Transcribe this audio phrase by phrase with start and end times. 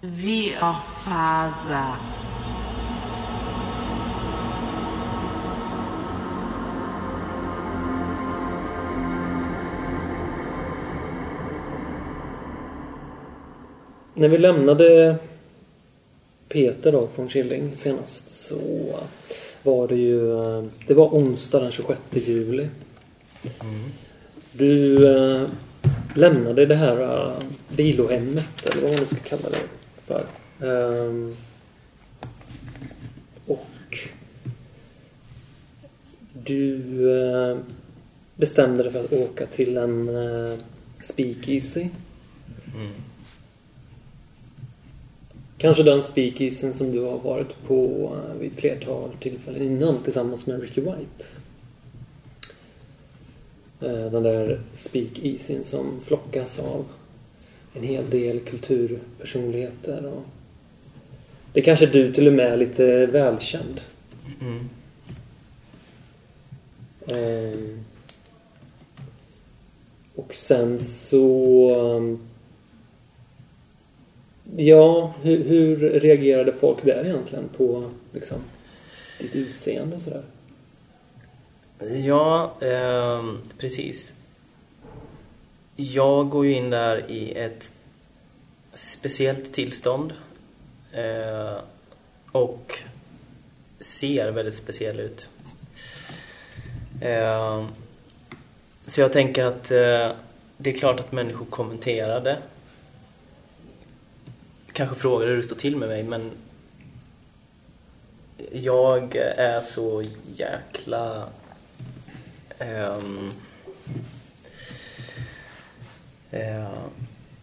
[0.00, 1.96] VR-fasa.
[14.14, 15.16] När vi lämnade
[16.48, 18.58] Peter då från Killing senast så
[19.62, 20.20] var det ju...
[20.86, 22.68] Det var onsdag den 26 juli.
[24.52, 25.46] Du eh,
[26.14, 29.77] lämnade det här eh, vilohemmet eller vad man nu ska kalla det
[30.08, 30.24] för.
[30.60, 31.36] Ehm,
[33.46, 33.98] och
[36.32, 36.80] du
[37.12, 37.58] eh,
[38.36, 40.56] bestämde dig för att åka till en eh,
[41.02, 41.88] speakeasy.
[45.58, 50.60] Kanske den speakeasyn som du har varit på eh, vid flertal tillfällen innan tillsammans med
[50.60, 51.24] Ricky White.
[53.80, 56.84] Eh, Den där speakeasyn som flockas av
[57.78, 60.06] en hel del kulturpersonligheter.
[60.06, 60.22] Och
[61.52, 63.80] det kanske du till och med är lite välkänd.
[64.40, 64.68] Mm.
[67.12, 67.84] Ehm,
[70.14, 71.96] Och sen så...
[71.96, 72.18] ehm,
[74.56, 78.38] Ja, hur, hur reagerade folk där egentligen på liksom,
[79.20, 80.22] ditt utseende och sådär?
[82.04, 84.14] Ja, ehm, precis.
[85.80, 87.72] Jag går ju in där i ett
[88.72, 90.12] speciellt tillstånd
[90.92, 91.58] eh,
[92.32, 92.78] och
[93.80, 95.28] ser väldigt speciell ut.
[97.00, 97.66] Eh,
[98.86, 100.12] så jag tänker att eh,
[100.56, 102.38] det är klart att människor kommenterade.
[104.72, 106.30] Kanske frågade hur det står till med mig men
[108.52, 111.28] jag är så jäkla
[112.58, 113.30] ehm,
[116.30, 116.72] eh,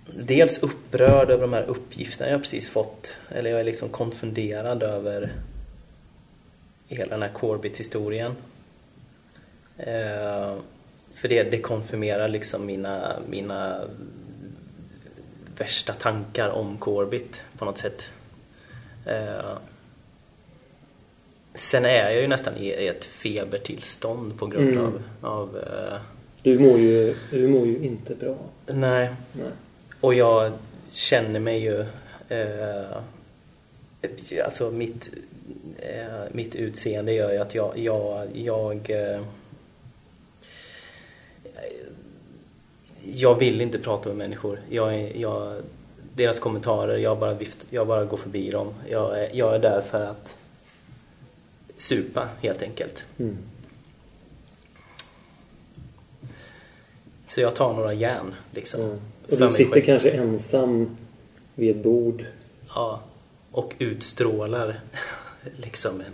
[0.05, 3.13] dels upprörd över de här uppgifterna jag precis fått.
[3.29, 5.33] Eller jag är liksom konfunderad över
[6.87, 8.35] hela den här Corbett-historien.
[9.77, 10.55] Eh,
[11.13, 13.81] för det, det konfirmerar liksom mina, mina
[15.57, 18.11] värsta tankar om Corbett på något sätt.
[19.05, 19.57] Eh,
[21.53, 24.85] sen är jag ju nästan i i ett febertillstånd på grund Mm.
[24.85, 25.99] av, av eh,
[26.45, 28.35] Du mår ju, du mår ju inte bra.
[28.67, 29.47] nej, Nej.
[30.01, 30.51] och jag
[30.89, 31.85] känner mig ju...
[32.29, 32.97] Eh,
[34.45, 35.09] alltså mitt,
[35.79, 37.77] eh, mitt utseende gör ju att jag...
[37.77, 39.21] jag, jag eh,
[43.03, 44.59] jag vill inte prata med människor.
[44.69, 45.61] Jag, jag,
[46.15, 48.73] deras kommentarer, jag bara, vift, jag bara går förbi dem.
[48.89, 50.35] Jag, är- jag är där för att
[51.77, 53.03] supa, helt enkelt.
[53.17, 53.37] Mm.
[57.35, 58.81] Så jag tar några järn, liksom.
[58.81, 58.95] Ja.
[59.27, 59.85] för Och du sitter själv.
[59.85, 60.97] kanske ensam
[61.55, 62.25] vid ett bord.
[62.75, 63.01] Ja,
[63.51, 64.79] och utstrålar
[65.57, 66.13] liksom en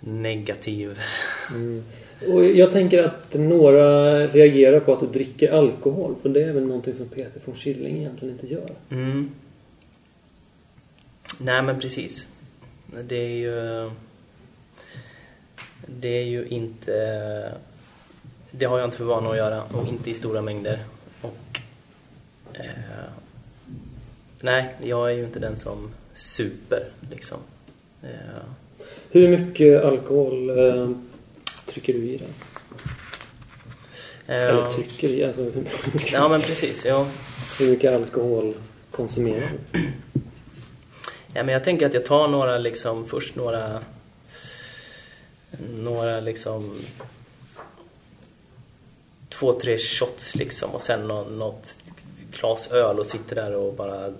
[0.00, 1.00] negativ...
[1.50, 1.84] Mm.
[2.26, 6.14] Och jag tänker att några reagerar på att du dricker alkohol.
[6.22, 8.70] För det är väl någonting som Peter von Killing egentligen inte gör.
[8.90, 9.30] Mm.
[11.38, 12.28] Nej, men precis.
[13.02, 13.90] Det är ju...
[15.86, 16.92] Det är ju inte...
[18.58, 20.84] Det har jag inte för vana att göra och inte i stora mängder.
[21.22, 21.60] Och...
[22.52, 22.62] Eh,
[24.40, 27.38] nej, jag är ju inte den som super, liksom.
[28.02, 28.08] Eh,
[29.10, 30.90] Hur mycket alkohol eh,
[31.66, 32.28] trycker du i dig?
[34.26, 35.24] Eller eh, trycker i?
[35.24, 35.62] Alltså hur
[35.92, 36.84] mycket, Ja, men precis.
[36.84, 37.06] Ja.
[37.58, 38.54] hur mycket alkohol
[38.90, 39.80] konsumerar du?
[41.34, 43.80] Ja, men jag tänker att jag tar några liksom, först några
[45.74, 46.74] några liksom
[49.38, 51.78] två, tre shots liksom och sen något, något
[52.30, 54.12] glas öl och sitter där och bara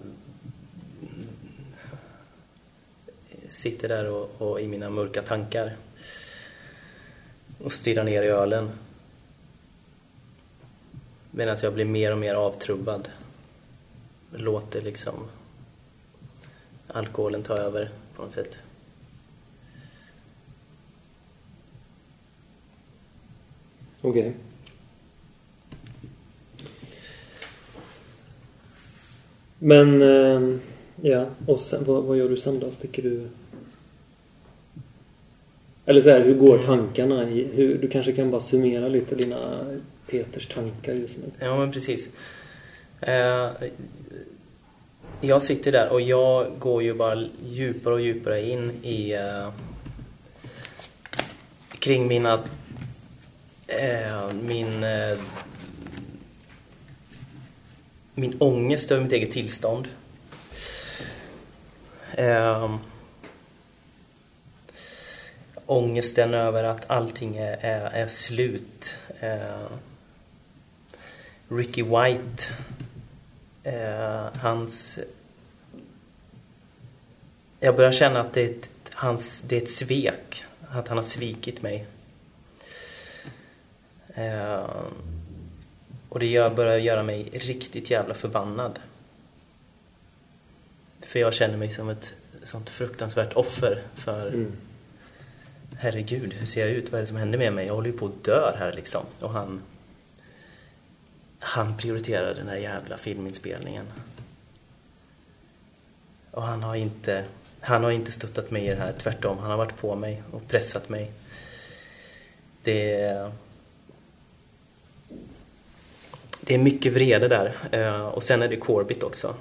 [3.49, 5.77] sitter där och, och i mina mörka tankar
[7.63, 8.71] och stirrar ner i ölen
[11.31, 13.09] medan jag blir mer och mer avtrubbad
[14.31, 15.15] låter liksom
[16.89, 18.57] alkoholen ta över på något sätt.
[24.01, 24.35] Okej.
[29.59, 30.59] Men, eh,
[31.03, 31.27] ja.
[31.47, 32.71] Och sen, vad, vad gör du sen då?
[32.71, 33.29] Sticker du...
[35.87, 37.31] Eller så här, hur går tankarna?
[37.31, 39.59] I, hur, du kanske kan bara summera lite dina
[40.07, 41.25] Peters tankar just nu.
[41.39, 42.09] Ja, men precis.
[43.01, 43.51] Eh,
[45.21, 49.49] jag sitter där och jag går ju bara djupare och djupare in i eh,
[51.79, 52.39] kring mina
[54.43, 54.85] min
[58.19, 59.89] min ångest över mitt eget tillstånd.
[62.13, 62.77] Eh,
[65.67, 68.97] ångesten över att allting är, är, är slut.
[69.21, 69.67] Eh,
[71.49, 72.45] Ricky White,
[73.63, 74.99] eh, hans...
[77.61, 81.05] Jag börjar känna att det är, ett, hans, det är ett svek, att han har
[81.05, 81.87] svikit mig.
[84.15, 84.67] Eh,
[86.17, 88.79] och det börjar göra mig riktigt jävla förbannad.
[91.01, 94.57] För jag känner mig som ett sånt fruktansvärt offer för Mm.
[95.79, 96.93] Herregud, hur ser jag ut?
[96.93, 97.67] Vad är det som händer med mig?
[97.67, 99.05] Jag håller ju på att dö här liksom.
[99.23, 99.63] Och han...
[101.39, 103.87] Han prioriterar den här jävla filminspelningen.
[106.31, 107.25] Och han har inte...
[107.61, 109.39] Han har inte stöttat mig i det här, tvärtom.
[109.39, 111.13] Han har varit på mig och pressat mig.
[112.63, 113.01] Det...
[113.01, 113.33] är-
[116.47, 117.53] Det är mycket vrede där.
[117.73, 119.35] Eh, Och sen är det Corbett också.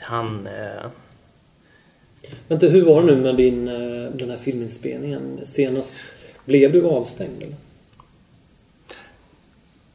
[0.00, 0.46] Han...
[0.46, 0.86] eh,
[2.48, 5.96] Vänta, hur var det nu med din, eh, den här filminspelningen senast?
[6.44, 7.54] Blev du avstängd eller?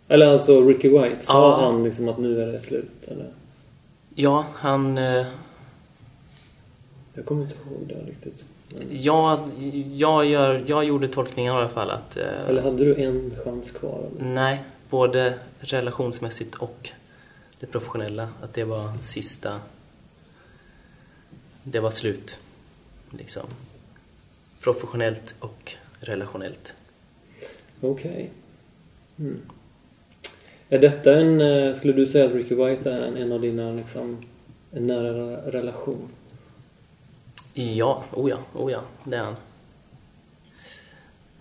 [0.07, 1.65] Eller alltså Ricky White, sa Ja.
[1.71, 3.07] han liksom att nu är det slut?
[3.07, 3.29] Eller?
[4.15, 4.97] Ja, han...
[4.97, 5.25] eh,
[7.13, 8.43] Jag kommer inte ihåg det riktigt.
[8.69, 9.39] Men, Jag,
[9.95, 12.17] jag, gör, jag gjorde tolkningen i alla fall att...
[12.17, 13.99] eh, eller hade du en chans kvar?
[14.19, 14.29] Eller?
[14.29, 16.89] Nej, både relationsmässigt och
[17.59, 18.29] det professionella.
[18.41, 19.61] Att det var sista...
[21.63, 22.39] Det var slut.
[23.09, 23.45] Liksom.
[24.59, 26.73] Professionellt och relationellt.
[27.81, 28.31] Okej.
[29.19, 29.41] Mm.
[30.69, 33.71] Är detta en, eh, skulle du säga att Ricky White är en, en av dina
[33.71, 34.25] liksom,
[34.71, 36.09] en nära relation?
[37.53, 39.35] Ja, oh ja, oh ja, det är han.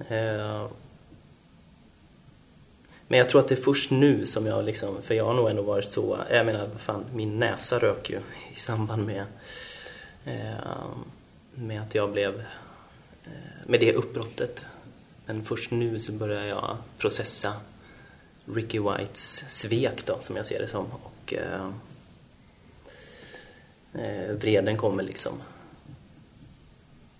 [0.08, 0.66] Eh,
[3.08, 5.50] men jag tror att det är först nu som jag liksom, för jag har nog
[5.50, 8.20] ändå varit så, jag menar vad fan, min näsa rök ju
[8.54, 9.24] i samband med,
[10.24, 10.86] eh,
[11.54, 12.40] med att jag blev,
[13.24, 14.64] eh, med det uppbrottet.
[15.26, 17.52] Men först nu så börjar jag processa
[18.54, 20.86] Ricky Whites svek då, som jag ser det som.
[20.92, 21.70] Och eh,
[23.92, 25.42] eh, vreden kommer liksom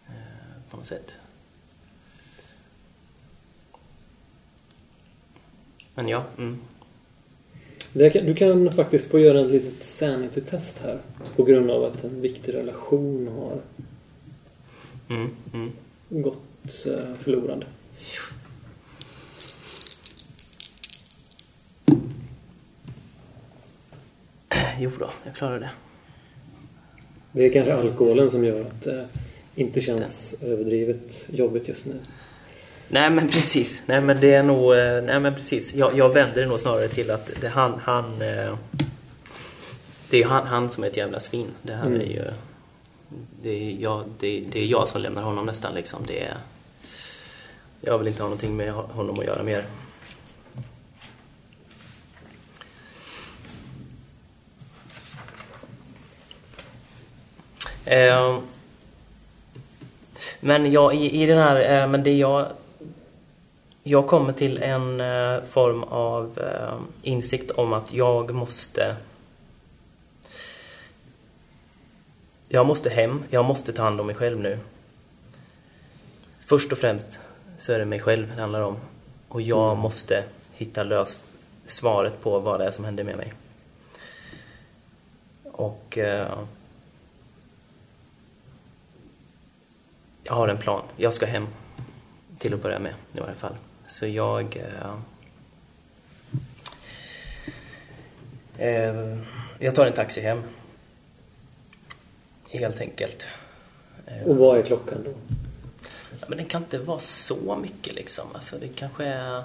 [0.06, 1.14] eh, på något sätt.
[5.96, 6.58] Men ja, mm.
[8.12, 10.98] Kan, du kan faktiskt få göra ett litet sanity-test här.
[11.36, 13.60] På grund av att en viktig relation har
[15.08, 15.72] Mm, mm.
[16.08, 17.64] gått eh, förlorad.
[24.78, 25.70] Jo då, jag klarar det.
[27.32, 29.08] Det är kanske alkoholen som gör att det
[29.54, 31.94] inte känns överdrivet jobbigt just nu.
[32.88, 35.74] Nej men precis, nej men det är nog, eh, nej men precis.
[35.74, 38.54] Jag, jag vänder det nog snarare till att det är han, han eh,
[40.10, 41.46] Det är han, han som är ett jävla svin.
[41.62, 42.00] Det här Mm.
[42.00, 42.24] är ju
[43.42, 46.00] det är, jag, det, det är jag som lämnar honom nästan liksom.
[46.06, 46.36] Det är,
[47.80, 49.64] jag vill inte ha någonting med honom att göra mer.
[57.84, 58.38] Eh,
[60.40, 62.46] men jag, i, i den här, eh, men det jag
[63.88, 68.96] jag kommer till en eh, form av eh, insikt om att jag måste
[72.48, 74.58] Jag måste hem, jag måste ta hand om mig själv nu.
[76.46, 77.18] Först och främst
[77.58, 78.76] så är det mig själv det handlar om.
[79.28, 80.24] Och jag måste
[80.54, 81.32] hitta löst
[81.66, 83.32] svaret på vad det är som händer med mig.
[85.44, 86.38] Och eh,
[90.22, 90.82] jag har en plan.
[90.96, 91.46] Jag ska hem
[92.38, 93.54] till att börja med i varje fall.
[93.86, 94.56] Så jag...
[94.56, 94.94] Eh,
[98.68, 99.18] eh,
[99.58, 100.42] jag tar en taxi hem.
[102.50, 103.26] Helt enkelt.
[104.06, 105.10] Eh, Och vad är klockan då?
[106.20, 108.26] ja, men det kan inte vara så mycket liksom.
[108.34, 109.42] Alltså det kanske är...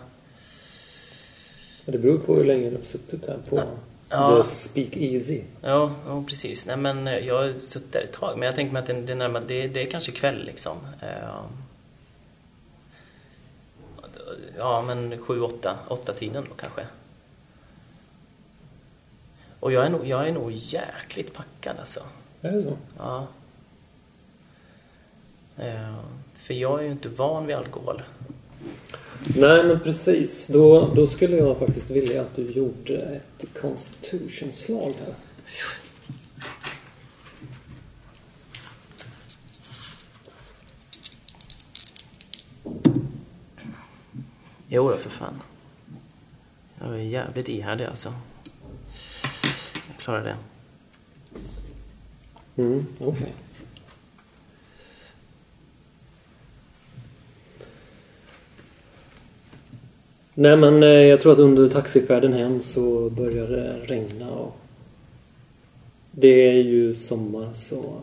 [1.85, 3.63] Det beror på hur länge du har suttit här på
[4.09, 4.43] Ja.
[4.43, 5.41] The Speak Easy.
[5.61, 6.65] Ja, ja precis.
[6.65, 8.37] Nej, men eh, jag har suttit där ett tag.
[8.37, 10.77] Men jag tänker mig att det, det, är närmare, det, det är kanske kväll liksom.
[14.57, 16.81] Ja, men sju, åtta, åtta tiden då kanske.
[19.59, 21.99] Och jag är nog, jag är nog jäkligt packad alltså.
[22.41, 22.77] Är det så?
[22.97, 23.27] Ja.
[25.57, 25.95] Eh,
[26.33, 28.01] För jag är ju inte van vid alkohol.
[29.35, 30.47] Nej, men precis.
[30.47, 32.97] Då, då skulle jag faktiskt vilja att du gjorde
[33.39, 35.13] ett Constitution-slag här.
[44.73, 45.41] Jo då, för fan.
[46.79, 48.13] Jag är jävligt ihärdig alltså.
[49.87, 50.37] Jag klarar det.
[52.61, 53.33] Mm, okej.
[60.33, 64.57] Nej men eh, jag tror att under taxifärden hem så börjar det regna och
[66.11, 68.01] det är ju sommar så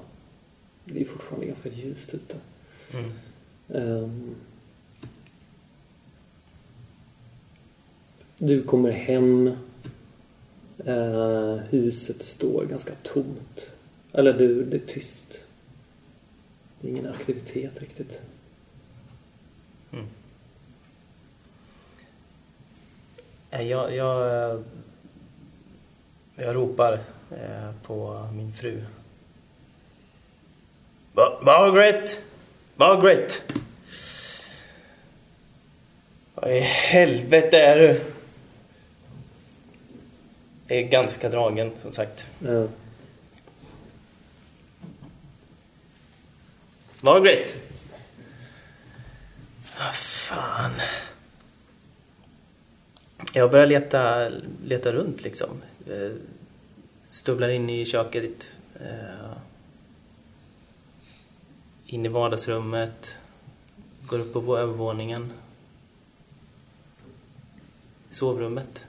[0.85, 2.37] det är fortfarande ganska ljust ute.
[2.93, 3.13] Mm.
[3.75, 4.35] Ehm.
[8.39, 9.57] Du kommer hem.
[10.87, 13.71] Eh, huset står ganska tomt.
[14.13, 15.23] Eller du, det är tyst.
[16.81, 18.21] Det är ingen aktivitet riktigt.
[19.93, 20.07] Mm.
[23.51, 24.61] Eh, jag, jag, eh,
[26.37, 26.99] jag ropar
[27.31, 28.83] eh, på min fru.
[31.15, 32.21] Ma- Margaret!
[32.77, 33.43] Margaret!
[36.35, 38.01] Vad i helvete är du?
[40.69, 42.27] Är ganska dragen, som sagt.
[42.47, 42.65] Eh,
[47.01, 47.55] Margaret!
[49.79, 50.73] Vad fan.
[53.33, 54.29] Jag börjar leta,
[54.65, 55.49] leta runt liksom.
[55.87, 56.11] Eh,
[57.09, 58.51] Stubblar in i köket.
[58.81, 59.33] eh,
[61.87, 63.19] In i vardagsrummet.
[64.07, 65.33] Går upp på övervåningen.
[68.11, 68.87] Sovrummet.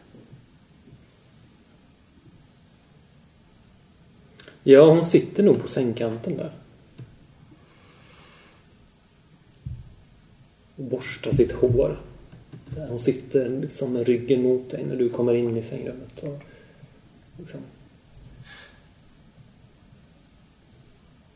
[4.72, 6.52] Ja, hon sitter nog på sängkanten där.
[10.76, 12.00] Och borstar sitt hår.
[12.78, 16.20] Hon sitter liksom med ryggen mot dig när du kommer in i sängrummet.
[16.20, 16.40] Och
[17.38, 17.60] liksom.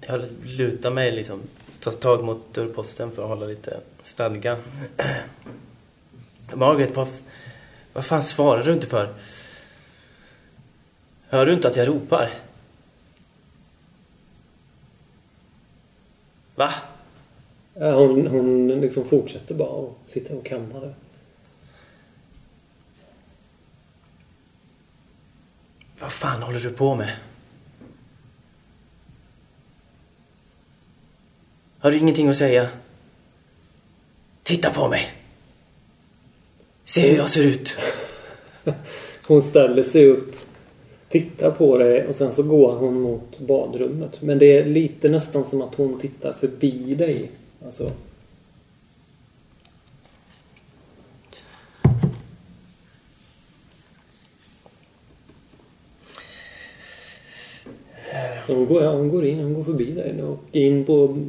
[0.02, 1.42] Jag lutar mig liksom,
[1.80, 4.58] tar tag mot dörrposten för att hålla lite stadga.
[6.54, 7.08] Margaret, vad,
[7.94, 9.14] vad fan svarar du inte för?
[11.28, 12.30] Hör du inte att jag ropar?
[16.56, 16.74] Va?
[17.74, 20.96] Ja, hon, hon liksom fortsätter bara och sitter och kammar.
[26.00, 27.16] Vad fan håller du på med?
[31.80, 32.70] Har du ingenting att säga?
[34.44, 35.14] Titta på mig!
[36.84, 37.78] Se hur jag ser ut!
[39.28, 40.36] Hon ställer sig upp,
[41.14, 44.22] tittar på dig och sen så går hon mot badrummet.
[44.22, 47.32] Men det är lite nästan som att hon tittar förbi dig.
[47.66, 47.92] Alltså,
[58.46, 61.26] så hon går, ja, hon går in, hon går förbi dig och in på...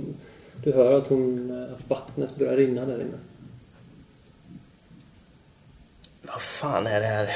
[0.62, 3.18] Du hör att hon, att vattnet börjar rinna där inne.
[6.22, 7.30] Vad fan är det här?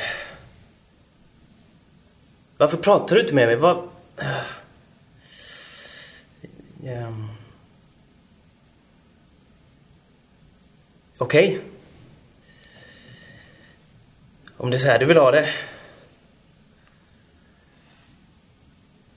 [2.58, 3.56] Varför pratar du inte med mig?
[3.56, 3.88] Vad...
[6.86, 7.28] Ehm.
[11.18, 11.60] Okej.
[14.56, 15.48] Om det är så här du vill ha det.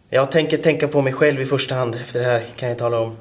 [0.10, 3.00] Jag tänker tänka på mig själv i första hand efter det här, kan jag tala
[3.00, 3.18] om.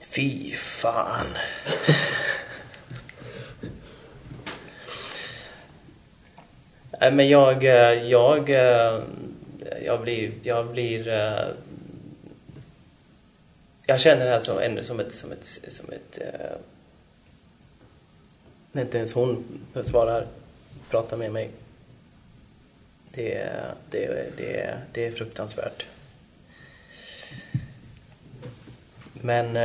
[0.00, 1.36] Fy fan.
[7.02, 9.00] Nej, men jag, eh, jag, eh,
[9.84, 11.08] jag blir, jag blir,
[13.86, 16.18] jag känner det här som, ännu som ett, som ett, som ett,
[18.72, 19.44] när inte ens hon
[19.82, 20.26] svarar,
[20.90, 21.50] pratar med mig.
[23.14, 23.50] Det,
[23.90, 25.86] det, det, det är fruktansvärt.
[29.12, 29.56] Men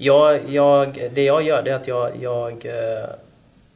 [0.00, 3.10] Jag, jag, det jag gör det är att jag, jag, eh,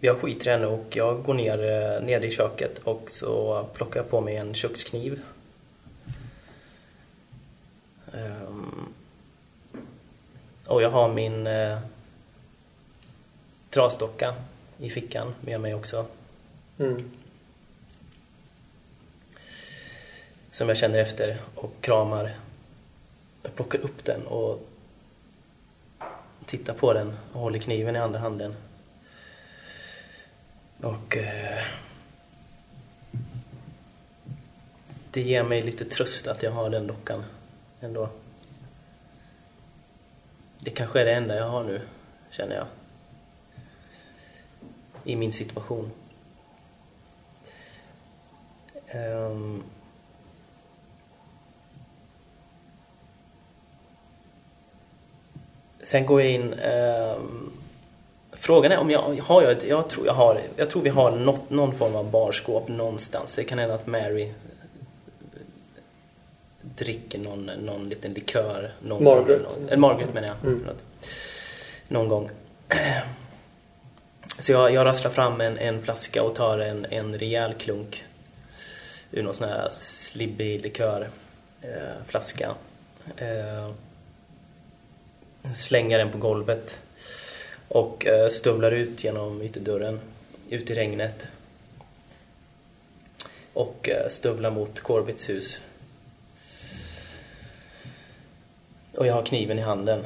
[0.01, 4.01] jag skiter i henne och jag går ner, eh, ner i köket och så plockar
[4.01, 5.21] jag på mig en kökskniv.
[8.13, 8.95] Ehm,
[10.67, 11.79] och jag har min eh,
[13.71, 14.35] trasdocka
[14.79, 16.07] i fickan med mig också.
[16.79, 17.11] Mm.
[20.51, 22.35] Som jag känner efter och kramar.
[23.43, 24.69] Jag plockar upp den och
[26.53, 28.55] tittar på den och håller kniven i andra handen.
[30.81, 31.17] Och...
[31.17, 31.65] Eh,
[35.11, 37.25] det ger mig lite tröst att jag har den dockan
[37.81, 38.09] ändå.
[40.59, 41.81] Det kanske är det enda jag har nu,
[42.31, 42.67] känner jag.
[45.05, 45.91] I min situation.
[48.87, 49.63] Ehm,
[55.83, 57.53] Sen går jag in, ehm,
[58.33, 61.11] Frågan är om jag har jag ett, jag tror jag har, jag tror vi har
[61.11, 63.35] något, någon form av barskåp någonstans.
[63.35, 64.33] Det kan hända att Mary
[66.63, 68.73] dricker någon, någon liten likör.
[68.81, 69.43] Någon Margaret.
[69.43, 70.53] Gång, eller Margaret menar jag.
[70.53, 70.69] Mm.
[71.89, 72.31] Någon gång.
[74.39, 78.05] Så jag, jag rasslar fram en, en flaska och tar en, en rejäl klunk
[79.11, 81.09] ur någon sån här slibbig likör
[81.63, 82.55] eh, flaska.
[83.17, 83.71] Eh,
[85.55, 86.79] slänger den på golvet
[87.69, 90.01] och stumlar stövlar ut genom ytterdörren,
[90.49, 91.27] ut i regnet.
[93.53, 95.63] Och eh, stövlar mot Corbits hus.
[98.97, 100.05] Och jag har kniven i handen.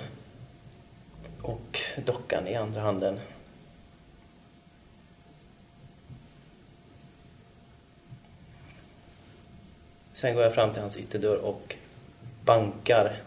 [1.42, 3.20] Och dockan i andra handen.
[10.12, 11.76] Sen går jag fram till hans ytterdörr och
[12.44, 13.22] bankar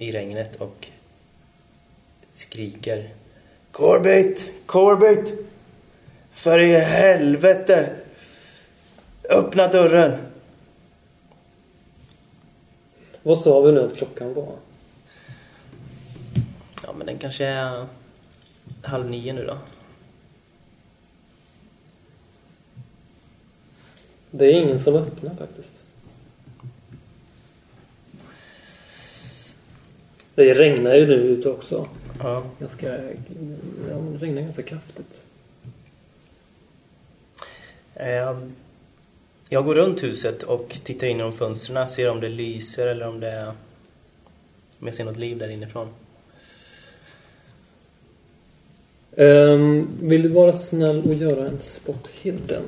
[0.00, 0.88] i regnet och
[2.32, 3.10] skriker
[3.70, 4.50] Corbett!
[4.66, 5.32] Corbett!
[6.30, 7.96] För i helvete!
[9.30, 10.18] Öppna dörren!
[13.22, 14.56] Vad sa vi nu att klockan var?
[16.86, 17.86] Ja, men den kanske är
[18.82, 19.58] halv nio nu då.
[24.30, 25.79] Det är ingen som öppnar faktiskt.
[30.40, 31.88] Det regnar ju nu ute också.
[32.18, 32.42] Ja.
[32.58, 32.92] Ganska,
[33.88, 35.26] ja, det regnar ganska kraftigt.
[37.94, 38.52] Ehm,
[39.48, 43.20] Jag går runt huset och tittar in genom fönstren, ser om det lyser eller om
[43.20, 43.52] det
[44.80, 45.88] om jag ser något liv där inifrån.
[49.16, 52.62] Um, vill du vara snäll och göra en spot hidden?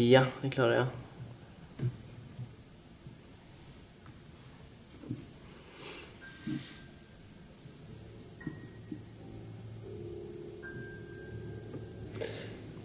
[0.00, 0.86] Ja, det klarar jag.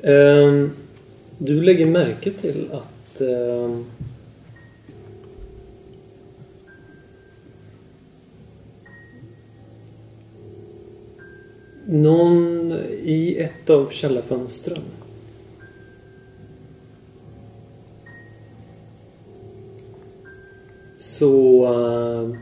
[0.02, 0.72] Um, ehm,
[1.38, 3.86] du lägger märke till att um,
[11.86, 12.72] någon
[13.04, 14.84] i ett av källarfönstren
[21.24, 22.38] så ehm,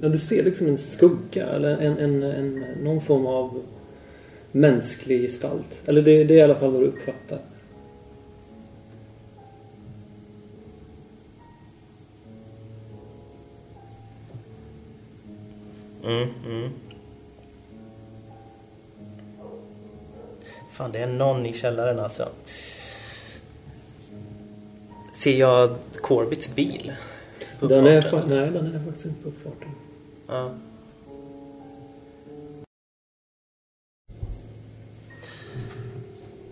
[0.00, 3.62] Ja, du ser liksom en skugga eller en, en, en, någon form av
[4.52, 5.82] mänsklig gestalt.
[5.86, 7.38] Eller det, det är i alla fall vad du uppfattar.
[16.04, 16.70] Mm, mm.
[20.70, 22.28] Fan, det är någon i källaren alltså.
[25.22, 26.92] Ser jag Corbits bil?
[27.60, 29.68] Den är, nej, den är faktiskt inte på uppfarten.
[30.26, 30.50] Ja.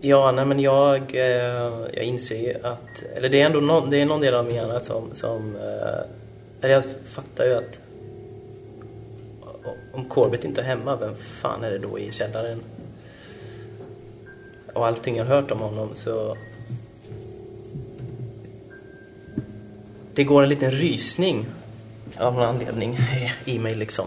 [0.01, 4.01] Ja, nej men jag, eh, jag inser ju att, eller det är ändå någon, det
[4.01, 6.05] är någon del av min hjärna som, som eh,
[6.61, 7.81] eller jag fattar ju att
[9.93, 12.61] om Corbett inte är hemma, vem fan är det då i källaren?
[14.75, 16.37] Och allting jag har hört om honom så
[20.14, 21.46] det går en liten rysning
[22.18, 22.99] av någon anledning
[23.44, 24.07] i mig liksom.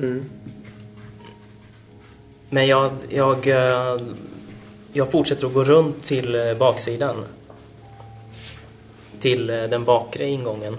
[0.00, 0.24] Mm.
[2.50, 4.00] Men jag, jag, eh,
[4.92, 7.24] jag fortsätter att gå runt till eh, baksidan.
[9.18, 10.76] Till eh, den bakre ingången.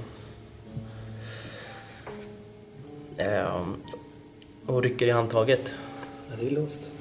[3.18, 3.81] Um.
[4.66, 5.74] Och rycker i handtaget.
[6.30, 6.92] Ja, det är låst.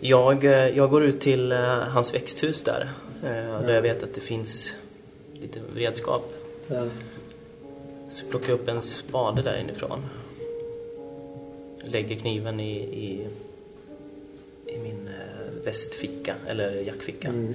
[0.00, 2.88] Jag, eh, jag går ut till eh, hans växthus där.
[3.24, 4.74] eh, Där jag vet att det finns
[5.40, 6.32] lite redskap.
[6.66, 6.86] Ja.
[8.08, 10.02] Så plockar jag upp en spade där inifrån.
[11.84, 13.26] Lägger kniven i, i,
[14.66, 17.28] i min eh, västficka, eller jackficka.
[17.28, 17.54] Mm.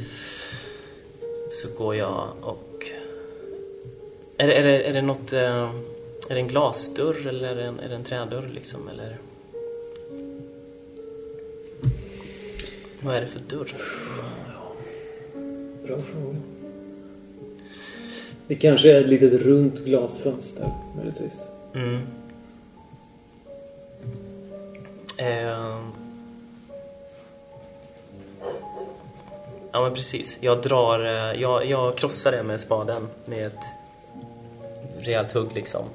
[1.50, 2.88] Så går jag och...
[4.38, 5.34] Är är det, är det något...
[5.34, 5.72] eh,
[6.30, 8.88] Är det en glasdörr eller är det en, är det en trädörr liksom?
[8.88, 9.18] Eller...
[13.02, 13.72] Vad är det för dörr?
[15.86, 16.38] Bra fråga.
[18.54, 21.34] Det kanske är ett litet runt glasfönster, möjligtvis.
[21.76, 22.08] Mm.
[25.18, 25.80] Eh,
[29.72, 30.38] ja men precis.
[30.42, 33.64] Jag drar, eh, jag, jag krossar det med spaden med ett
[35.00, 35.86] rejält hugg liksom.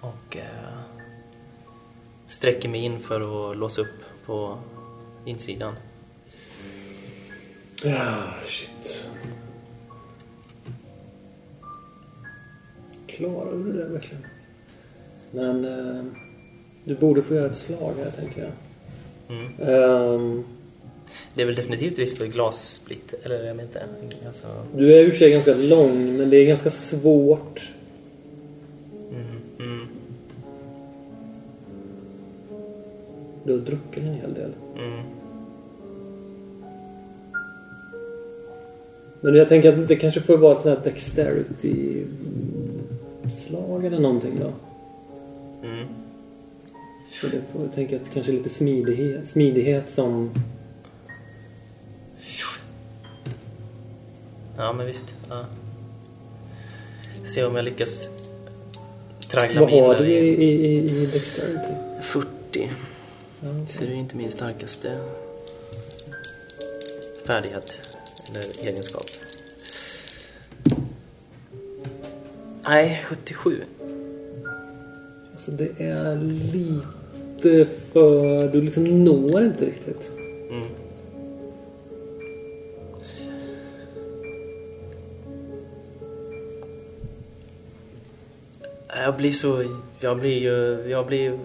[0.00, 0.78] Och eh,
[2.28, 4.58] sträcker mig in för att låsa upp på
[5.24, 5.74] insidan.
[7.82, 9.01] Ja, shit.
[13.22, 14.22] Klarar du det verkligen?
[15.30, 16.04] Men eh,
[16.84, 18.50] du borde få göra ett slag här, tänker jag.
[19.36, 19.46] Mm.
[19.58, 20.44] Ehm,
[21.34, 23.82] Det är väl definitivt risk för glassplitter, eller jag vet inte.
[24.26, 27.70] Alltså, du är i och för sig ganska lång, men det är ganska svårt.
[29.10, 29.24] mm,
[29.70, 29.86] mm,
[33.44, 34.50] Du har druckit en hel del.
[34.78, 35.02] mm.
[39.20, 40.84] Men jag tänker att det kanske får vara ett sånt här
[43.22, 44.52] dexterity-slag eller någonting då.
[45.68, 45.86] Mm.
[47.12, 50.30] Så det får jag tänka att kanske lite smidighet, smidighet som...
[54.56, 55.04] Ja, men visst.
[55.28, 55.44] Ja.
[57.26, 58.08] Se om jag lyckas
[59.30, 61.74] traggla Vad mig in har där du i, i i, i dexterity?
[62.02, 62.70] 40.
[63.40, 64.98] Ja, Så det är inte min starkaste
[67.24, 67.98] färdighet
[68.30, 69.06] eller egenskap.
[72.64, 73.62] Nej, 77.
[75.32, 76.16] Alltså det är
[76.52, 78.48] lite för...
[78.48, 80.10] Du liksom når inte riktigt.
[80.50, 80.68] Mm.
[89.04, 89.64] Jag blir så...
[90.00, 90.90] Jag blir ju...
[90.90, 91.38] Jag blir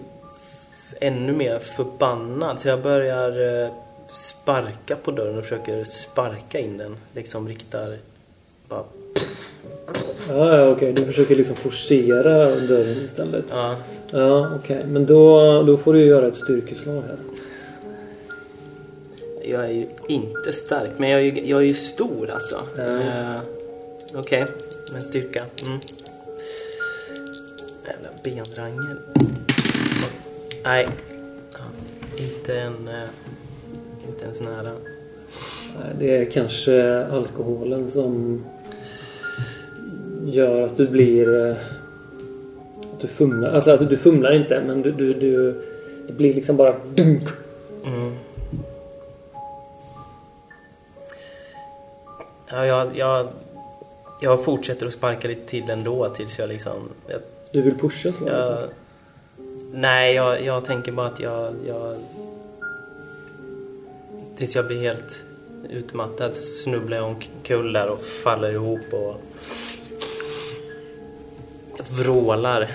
[1.00, 2.60] ännu mer förbannad.
[2.60, 3.72] Så jag börjar eh,
[4.12, 6.96] sparka på dörren och försöker sparka in den.
[7.14, 7.98] Liksom riktar...
[8.68, 8.84] Bara,
[10.28, 10.92] Ja, ja okej.
[10.92, 12.22] Du försöker liksom forcera
[12.56, 13.44] dörren istället.
[13.50, 13.76] ja.
[14.10, 14.84] Ja, okej.
[14.86, 17.16] Men då, då får du göra ett styrkeslag här.
[19.44, 22.60] Jag är ju inte stark, men jag är ju, jag är ju stor alltså.
[22.76, 22.82] Ja.
[22.82, 23.36] Eh,
[24.14, 24.44] Okej,
[24.92, 25.40] men styrka.
[25.66, 25.78] Mm.
[27.86, 28.96] Jävla benrangel.
[30.64, 30.88] Nej,
[32.16, 32.88] inte en...
[32.88, 33.08] eh,
[34.08, 34.72] Inte ens nära.
[35.98, 38.44] Det är kanske alkoholen som
[40.30, 41.46] gör att du blir...
[41.50, 41.56] eh,
[42.94, 43.50] Att du fumlar.
[43.50, 44.92] Alltså att du fumlar inte men du...
[44.92, 45.64] du, du
[46.06, 47.22] det blir liksom bara dunk.
[47.86, 48.14] Mm.
[52.50, 53.28] Ja, jag, jag,
[54.20, 56.88] jag fortsätter att sparka lite till ändå tills jag liksom...
[57.08, 57.20] Jag,
[57.52, 58.70] Du vill pusha slaget?
[59.72, 61.96] nej, jag, jag tänker bara att jag, jag...
[64.36, 65.24] Tills jag blir helt
[65.70, 69.14] utmattad snubblar jag omkull där och faller ihop och...
[71.90, 72.70] Vrålar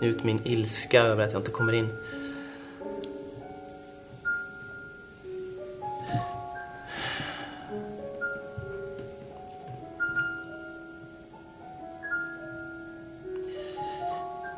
[0.00, 1.88] ut min ilska över att jag inte kommer in.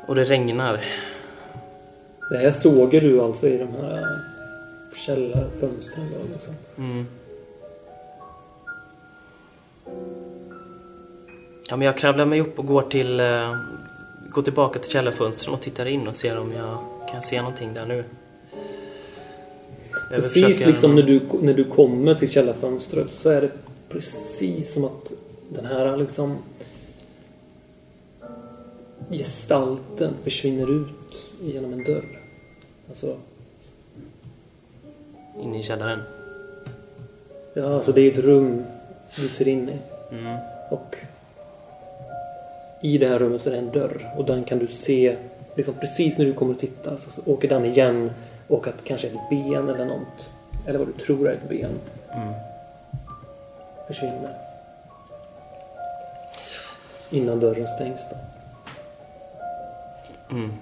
[0.07, 0.85] Och det regnar.
[2.29, 4.05] Det här såger du alltså i de här
[5.05, 6.53] källarfönstren då liksom.
[6.77, 7.05] Mm.
[11.69, 13.19] Ja, men jag kravlar mig upp och går till...
[13.19, 13.55] eh,
[14.29, 16.77] går tillbaka till källarfönstren och tittar in och ser om jag
[17.11, 18.03] kan se någonting där nu.
[19.91, 23.51] Jag Precis försöka- liksom när du, när du kommer till källarfönstret så är det
[23.89, 25.11] precis som att
[25.49, 26.37] den här liksom
[29.11, 32.19] gestalten försvinner ut genom en dörr.
[32.89, 33.17] Alltså,
[35.41, 35.99] Inne i källaren.
[37.53, 38.63] ja, alltså det är ett rum
[39.15, 39.77] du ser in i.
[40.15, 40.37] Mm.
[40.71, 40.95] Och
[42.81, 45.15] i det här rummet så är det en dörr och den kan du se
[45.55, 48.11] liksom precis när du kommer att titta så, så åker den igen
[48.47, 50.29] och att kanske ett ben eller något
[50.67, 51.79] eller vad du tror är ett ben
[52.13, 52.33] Mm.
[53.87, 54.37] försvinner.
[57.09, 58.15] Innan dörren stängs då.
[60.35, 60.53] Mm.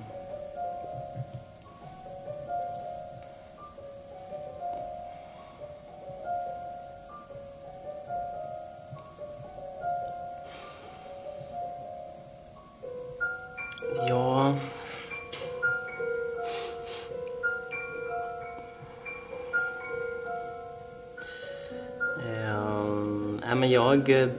[24.10, 24.30] Jag, eh,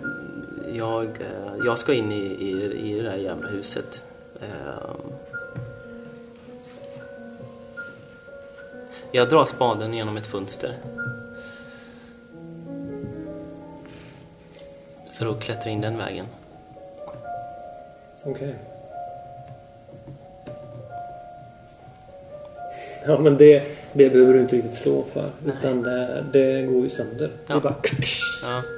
[0.76, 2.50] jag, eh, jag ska in i, i,
[2.92, 4.02] i det där jävla huset.
[4.40, 5.12] Ehm,
[9.12, 10.74] jag drar spaden genom ett fönster.
[15.10, 16.26] För att klättra in den vägen.
[18.22, 18.54] Okej.
[23.06, 25.30] Ja, men det, det behöver du inte riktigt slå för.
[25.44, 25.56] Nej.
[25.58, 27.30] Utan det, det går ju sönder.
[27.46, 27.54] Ja.
[27.54, 27.74] Det är bara...
[28.42, 28.77] Ja.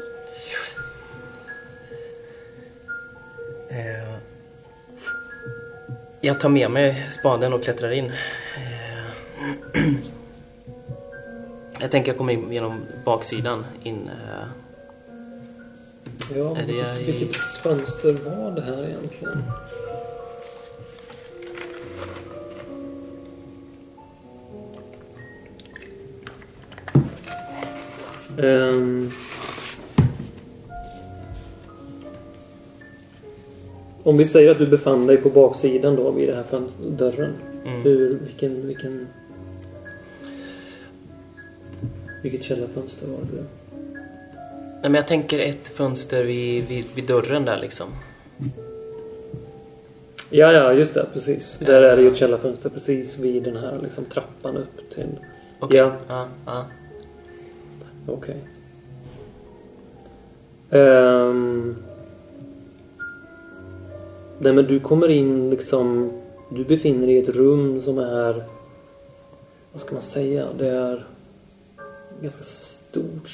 [6.21, 8.05] Jag tar med mig spaden och klättrar in.
[8.57, 9.83] Eh,
[11.81, 14.09] jag tänker jag kommer in genom baksidan in.
[14.09, 14.47] Eh,
[16.37, 19.43] Ja, Är det vilket, i- vilket fönster var det här egentligen?
[28.39, 29.11] Ehm.
[34.11, 37.35] Om vi säger att du befann dig på baksidan då vid den här dörren.
[37.67, 37.83] mm.
[37.83, 39.09] Hur, vilken, vilken...
[42.23, 43.45] Vilket källarfönster var det?
[44.73, 47.87] Nej, men jag tänker ett fönster vid, vid, vid dörren där liksom.
[50.31, 51.07] Ja, ja, just det.
[51.13, 51.59] Precis.
[51.59, 55.19] Där är det ju ett källarfönster precis vid den här liksom, trappan upp till...
[55.61, 55.79] Okej.
[55.79, 55.93] Ja.
[56.09, 56.67] Ja, ja.
[58.07, 58.37] Okej.
[60.71, 61.77] Ehm
[64.41, 66.13] nej, men du kommer in liksom...
[66.49, 68.45] Du befinner dig i ett rum som är...
[69.73, 70.47] Vad ska man säga?
[70.59, 71.05] Det är...
[72.23, 73.29] Ganska stort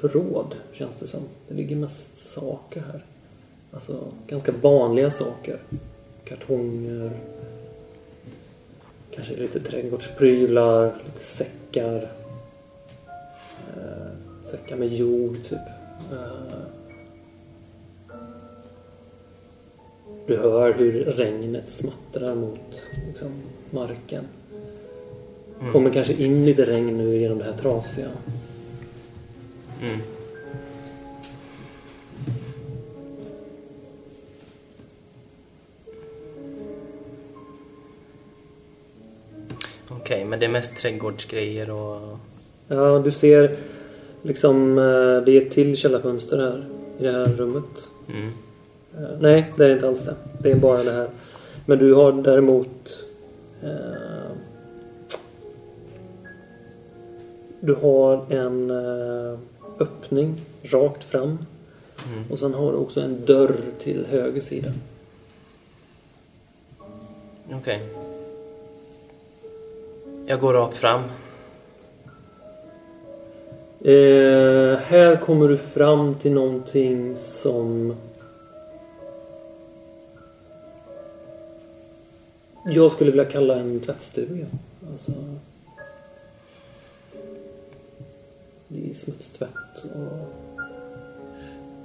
[0.00, 1.20] förråd, känns det som.
[1.48, 3.04] Det ligger mest saker här.
[3.72, 5.58] Alltså, ganska vanliga saker.
[6.24, 7.10] Kartonger.
[9.10, 12.10] Kanske lite trädgårdsprylar, lite säckar.
[13.76, 14.12] Eh,
[14.50, 15.58] säckar med jord, typ.
[16.12, 16.81] Eh,
[20.26, 23.30] du hör hur regnet smattrar mot liksom,
[23.70, 24.24] marken.
[25.60, 25.72] Mm.
[25.72, 28.08] Kommer kanske in lite regn nu genom det här trasiga.
[29.82, 29.98] Mm.
[39.88, 42.18] Okej, men det är mest trädgårdsgrejer och...
[42.68, 43.56] Ja, du ser
[44.22, 44.78] liksom...
[44.78, 46.66] eh, Det är ett till källarfönster här.
[46.98, 47.88] I det här rummet.
[48.08, 48.32] Mm.
[48.96, 50.14] Eh, nej, det är inte alls det.
[50.38, 51.08] Det är bara det här.
[51.66, 53.04] Men du har däremot...
[53.62, 53.68] Eh,
[57.60, 59.38] du har en eh,
[59.78, 61.38] öppning rakt fram.
[62.12, 62.24] Mm.
[62.30, 64.68] Och sen har du också en dörr till höger sida.
[67.52, 67.80] Okej.
[70.26, 71.00] Jag går rakt fram.
[73.80, 77.94] Eh, här kommer du fram till någonting som...
[82.64, 84.46] Jag skulle vilja kalla en tvättstuga.
[84.90, 85.12] Alltså...
[88.68, 90.32] Det är smutstvätt och...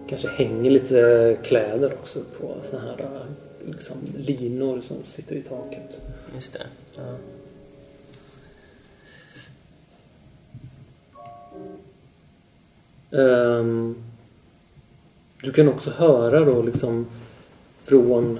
[0.10, 3.26] Kanske hänger lite kläder också på såna här
[3.66, 6.02] liksom, linor som sitter i taket.
[6.36, 6.68] Just det.
[6.96, 7.18] Ja.
[13.12, 13.96] Ehm,
[15.44, 17.08] du kan också höra då liksom
[17.84, 18.40] från...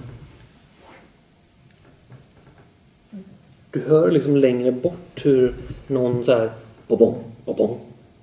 [3.72, 5.56] Du hör liksom längre bort hur
[5.88, 6.52] någon så här...
[6.88, 7.80] Bobong, bobong,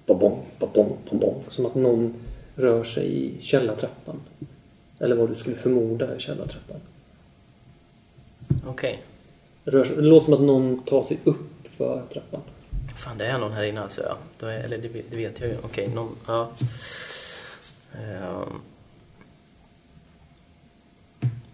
[0.06, 1.42] bobong, bobong, bobong.
[1.48, 2.14] Som att någon
[2.54, 4.20] rör sig i källartrappan.
[4.98, 6.80] Eller vad du skulle förmoda är källartrappan.
[8.66, 9.02] Okej.
[9.64, 12.40] Rör sig, det låter som att någon tar sig upp för trappan.
[12.96, 14.02] Fan, det är någon här inne alltså.
[14.02, 14.16] Ja.
[14.38, 15.56] Då är, eller det, vet- det vet jag ju.
[15.62, 16.16] Okej, någon...
[16.26, 16.50] Ja.
[17.92, 18.60] Ehm.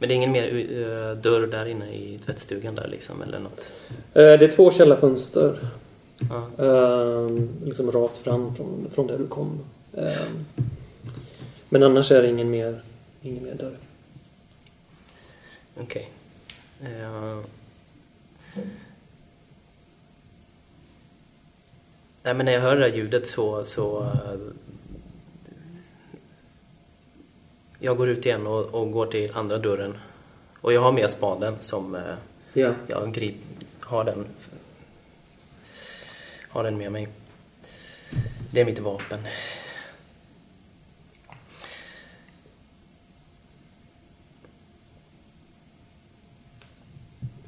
[0.01, 3.73] Men det är ingen mer eh, dörr där inne i tvättstugan där liksom, eller något?
[3.91, 5.59] Eh, Det är två källarfönster.
[6.31, 6.65] Ja.
[6.65, 9.61] Ehm, liksom rakt fram från, från där du kom.
[9.97, 10.45] Ehm,
[11.69, 12.83] men annars är det ingen mer,
[13.23, 13.77] ingen mer dörr.
[15.81, 16.09] Okej.
[16.83, 17.43] Ehm.
[22.23, 23.65] Nej, men när jag hör det här ljudet så...
[23.65, 24.41] så eh,
[27.81, 29.99] jag går ut igen och, och går till andra dörren.
[30.61, 32.01] Och jag har med spaden som eh,
[32.53, 32.73] Ja.
[32.87, 33.37] jag grip,
[33.81, 34.25] har den
[36.49, 37.09] har den med mig.
[38.53, 39.19] Det är mitt vapen.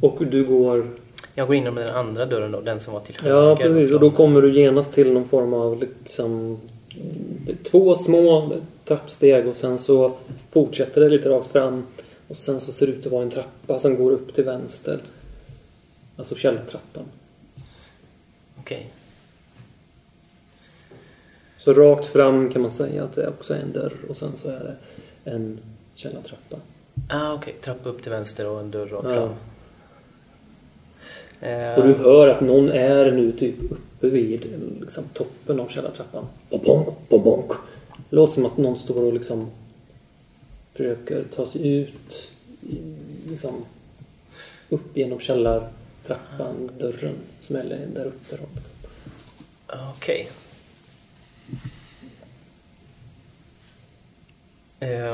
[0.01, 0.91] Och du går...
[1.35, 3.37] Jag går in genom den andra dörren då, den som var till höger.
[3.37, 3.93] Ja, precis.
[3.93, 6.61] Och då kommer du genast till någon form av liksom...
[7.71, 8.53] Två små
[8.85, 10.13] trappsteg och sen så
[10.51, 11.87] fortsätter det lite rakt fram.
[12.29, 15.01] Och sen så ser det ut att vara en trappa som går upp till vänster.
[16.17, 17.05] Alltså källartrappan.
[18.61, 18.91] Okej.
[21.59, 24.49] Så rakt fram kan man säga att det också är en dörr och sen så
[24.49, 24.61] är
[25.25, 25.59] det en
[25.95, 26.57] källartrappa.
[27.09, 27.55] Ah, okej.
[27.61, 29.15] Trappa upp till vänster och en dörr rakt Ja.
[29.15, 29.31] fram.
[31.41, 34.47] Eh, Och du hör att någon är nu typ uppe vid
[34.81, 36.27] liksom, toppen av källartrappan.
[36.51, 36.65] Bonk,
[37.09, 37.51] bonk, bonk.
[38.13, 39.51] Det låter som att någon står och liksom
[40.73, 42.31] försöker ta sig ut
[43.29, 43.65] liksom
[44.69, 48.31] upp genom källartrappan, dörren som är där uppe.
[48.31, 48.47] Liksom.
[49.67, 49.87] Okej.
[49.97, 50.27] Okay.
[54.79, 55.09] Okej.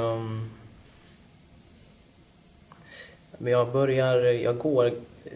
[3.39, 4.93] Men jag börjar, jag går,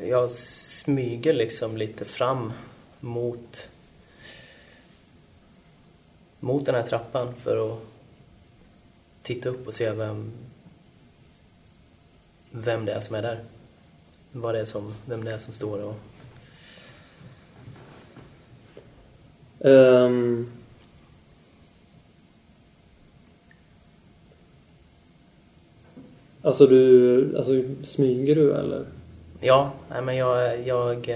[0.06, 2.52] jag smyger liksom lite fram
[3.00, 3.68] mot
[6.42, 7.78] mot den här trappan för att
[9.22, 10.32] titta upp och se vem
[12.50, 13.40] vem det är som är där.
[14.32, 15.94] Vad det är som, vem det är som står och
[19.64, 20.50] Ehm.
[26.42, 27.52] Alltså du, alltså
[27.84, 28.84] smyger du eller?
[29.40, 30.66] Ja, nej, men jag...
[30.66, 31.08] jag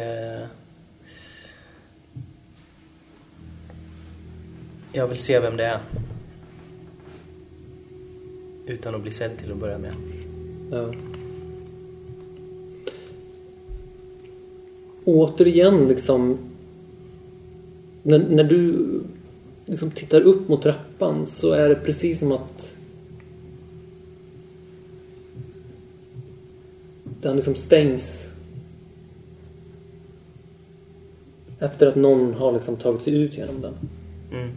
[4.96, 5.80] jag vill se vem det är.
[8.66, 9.92] Utan att bli sedd till att börja med.
[10.70, 10.94] Ja.
[15.04, 16.38] Återigen liksom
[18.02, 18.87] när, när du
[19.66, 22.74] liksom tittar upp mot trappan så är det precis som att
[27.20, 28.28] den liksom stängs
[31.59, 33.74] efter att någon har liksom tagit sig ut genom den.
[34.32, 34.50] Mm.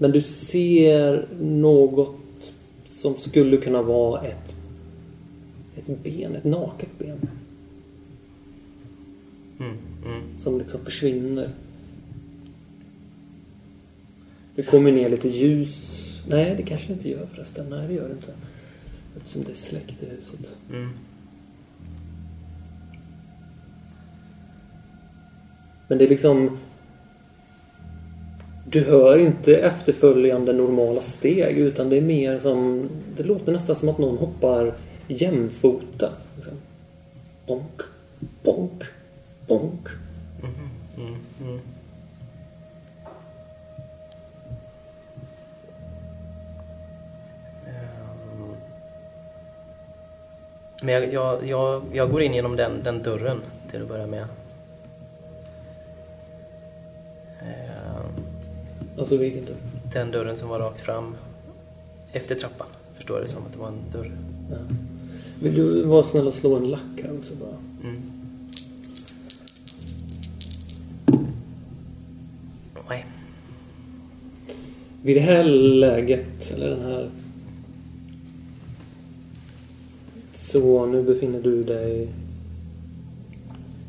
[0.00, 2.52] Men du ser något
[2.86, 4.54] som skulle kunna vara ett,
[5.76, 7.28] ett ben, ett naket ben.
[9.58, 9.76] Mm.
[10.06, 10.22] Mm.
[10.42, 11.48] Som liksom försvinner.
[14.54, 16.06] Det kommer ner lite ljus.
[16.28, 17.66] Nej, det kanske det inte gör förresten.
[17.70, 18.32] Nej, det gör det inte.
[19.16, 20.56] Eftersom det är släckt i huset.
[20.70, 20.90] Mm.
[25.88, 26.58] Men det är liksom...
[28.70, 32.88] Du hör inte efterföljande normala steg utan det är mer som...
[33.16, 34.74] Det låter nästan som att någon hoppar
[35.08, 36.12] jämfota.
[36.36, 36.54] Liksom.
[37.46, 37.80] Bonk,
[38.42, 38.82] bonk,
[39.46, 39.88] bonk.
[40.42, 40.54] Mm.
[40.96, 41.20] Mm.
[41.40, 41.60] mm.
[50.82, 54.24] Men jag, jag, jag, jag går in genom den, den dörren till att börja med.
[57.40, 57.89] Ehm.
[59.00, 59.56] Alltså vilken dörr?
[59.92, 61.14] Den dörren som var rakt fram
[62.12, 62.66] efter trappan.
[62.94, 64.12] Förstår jag det som att det var en dörr.
[64.50, 64.56] Ja.
[65.42, 67.56] Vill du vara snäll och slå en lack här också bara?
[67.82, 68.02] Mm.
[72.88, 73.06] Nej.
[75.02, 77.10] Vid det här läget, eller den här...
[80.34, 82.08] Så nu befinner du dig...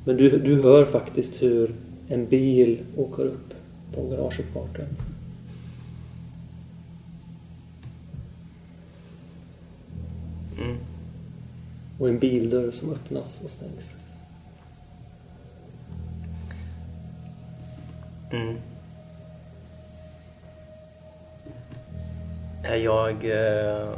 [0.05, 1.75] Men du, du hör faktiskt hur
[2.07, 3.53] en bil åker upp
[3.95, 4.87] på garageuppfarten.
[10.57, 10.77] Mm.
[11.99, 13.95] Och en bildörr som öppnas och stängs.
[18.31, 18.57] Mm.
[22.63, 23.89] Eh, Jag eh,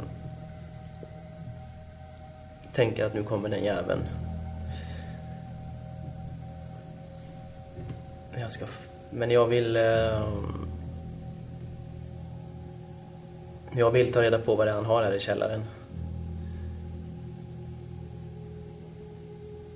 [2.72, 4.02] tänker att nu kommer den jäveln.
[8.40, 8.66] Jag ska,
[9.14, 9.76] men jag vill...
[9.76, 10.22] Eh,
[13.76, 15.64] jag vill ta reda på vad det är han har här i källaren.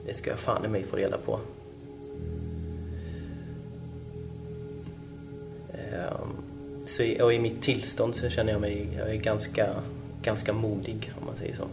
[0.07, 1.41] Det ska jag fan i mig få reda på.
[5.73, 6.37] Ehm,
[6.85, 9.75] Så i, och i mitt tillstånd så känner jag mig jag är ganska,
[10.23, 11.69] ganska modig om man säger så.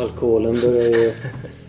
[0.00, 1.12] Alkoholen börjar ju...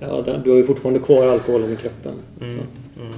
[0.00, 2.14] Ja, du har ju fortfarande kvar alkoholen i kroppen.
[2.40, 3.00] Mm, Så.
[3.00, 3.14] mm.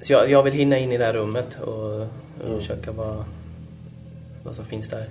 [0.00, 2.06] Så jag, jag vill hinna in i det här rummet och
[2.44, 3.24] undersöka vad,
[4.42, 5.08] vad som finns där.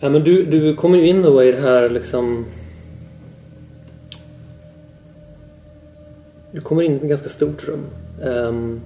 [0.00, 2.46] Ja, men du, du kommer ju in då i det här liksom...
[6.52, 7.84] Du kommer in i ett ganska stort rum.
[8.22, 8.80] Ehm,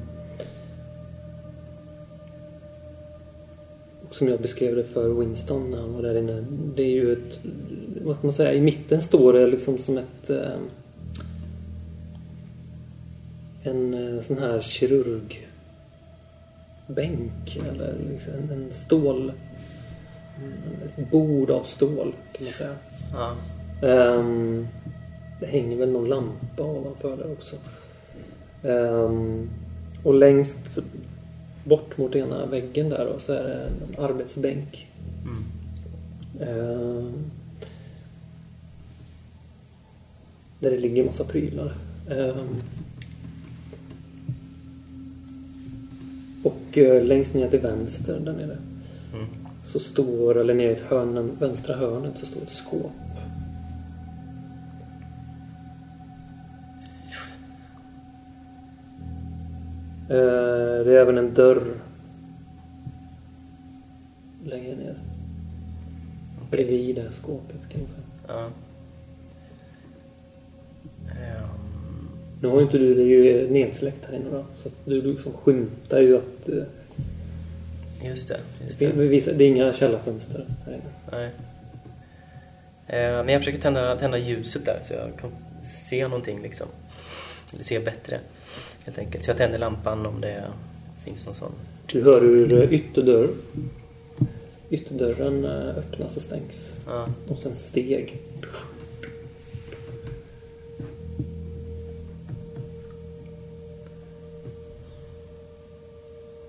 [4.12, 6.44] som jag beskrev det för Winston när han var där inne.
[6.74, 7.40] Det är ju ett...
[8.02, 8.52] Vad ska man säga?
[8.52, 10.30] I mitten står det liksom som ett...
[10.30, 10.68] ehm,
[13.62, 15.40] en eh, sån här kirurgbänk
[17.68, 19.32] eller liksom en, stål
[20.96, 22.74] ett bord av stål kan man säga.
[23.12, 23.36] Ja.
[23.88, 24.66] Ehm,
[25.40, 27.56] det hänger väl någon lampa ovanför där också.
[28.62, 29.50] Ehm,
[30.04, 30.58] och längst
[31.64, 34.86] bort mot ena väggen där och så är det en arbetsbänk.
[35.24, 35.44] Mm.
[36.40, 37.04] Eh,
[40.60, 41.74] där det ligger massa prylar.
[42.10, 42.36] Eh,
[46.42, 48.58] och eh, längst ner till vänster där nere
[49.14, 49.26] Mm.
[49.64, 52.92] så står, eller nere i ett hörn, vänstra hörnet så står ett skåp.
[60.08, 61.74] Det är även en dörr
[64.44, 64.98] längre ner.
[66.50, 68.02] Bredvid det här skåpet kan man säga.
[68.28, 68.50] Ja.
[71.10, 72.08] Ehm,
[72.40, 74.44] Nu har ju inte du det är ju nedsläckt här inne då.
[74.56, 76.64] Så du, du liksom skymtar ju att eh,
[78.08, 78.40] just det.
[78.66, 79.08] Just det, det.
[79.08, 80.82] det, det är inga källarfönster här inne.
[81.12, 81.30] Nej.
[82.86, 85.30] Eh, men jag försöker tända, tända ljuset där så jag kan
[85.64, 86.66] se någonting liksom.
[87.52, 88.20] Eller se bättre.
[88.84, 89.24] Helt enkelt.
[89.24, 90.44] Så jag tänder lampan om det
[91.04, 91.52] finns någon sån.
[91.86, 93.30] Du hör hur eh, ytterdörr,
[94.70, 96.74] ytterdörren eh, öppnas och stängs.
[96.86, 97.08] Ja.
[97.28, 98.20] Och sen steg.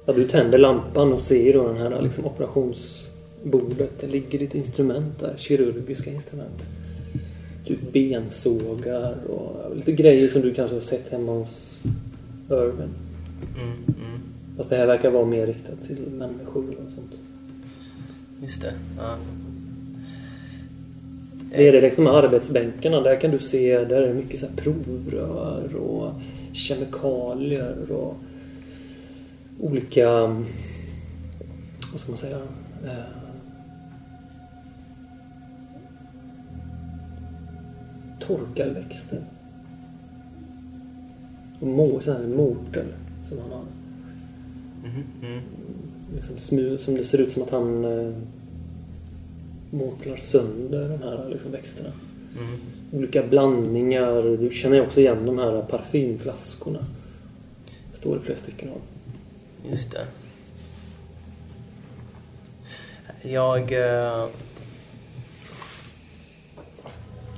[0.06, 3.92] Ja, du tänder lampan och ser då den här liksom, operationsbordet.
[4.00, 5.34] Det ligger lite instrument där.
[5.38, 6.62] Kirurgiska instrument.
[7.66, 11.74] Typ bensågar och lite grejer som du kanske har sett hemma hos
[12.54, 12.90] Irvin.
[13.58, 14.20] Mm, mm.
[14.58, 17.20] Fast det här verkar vara mer riktat till människor och sånt.
[18.42, 18.74] Just det.
[18.98, 19.16] Ja.
[21.56, 23.02] Det är det liksom arbetsbänkarna.
[23.02, 26.12] Där kan du se, där är det mycket så provrör och
[26.54, 28.16] kemikalier och
[29.60, 30.22] olika,
[31.92, 32.38] vad ska man säga,
[32.86, 33.24] eh,
[38.20, 39.22] torkarväxter.
[41.60, 42.86] Och må, sån här mortel
[43.30, 43.66] som han har.
[44.84, 45.42] Mhm, mm.
[46.16, 48.14] Liksom smu, som det ser ut som att han eh,
[49.70, 51.90] mortlar sönder de här liksom, växterna.
[52.40, 52.60] Mm.
[52.92, 54.38] Olika blandningar.
[54.38, 56.80] Du känner också igen de här parfymflaskorna.
[57.92, 58.82] Det står det flera stycken av.
[59.72, 60.06] Just det.
[63.30, 63.72] Jag...
[63.72, 64.28] eh,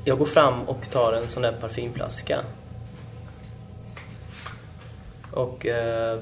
[0.07, 2.39] Jag går fram och tar en sån där parfymflaska.
[5.35, 6.19] Och eh,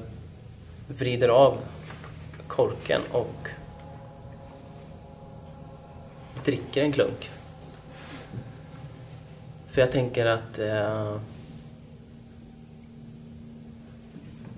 [0.88, 1.58] vrider av
[2.46, 3.48] korken och
[6.44, 7.30] dricker en klunk.
[9.70, 11.16] För jag tänker att eh,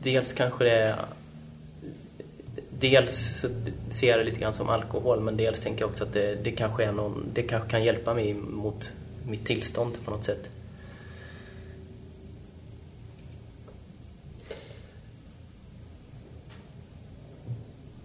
[0.03, 0.97] dels kanske det är
[2.79, 3.49] Dels så
[3.91, 6.51] ser jag det lite grann som alkohol men dels tänker jag också att det, det
[6.51, 8.93] kanske är någon, det kanske kan hjälpa mig mot
[9.27, 10.51] mitt tillstånd på något sätt.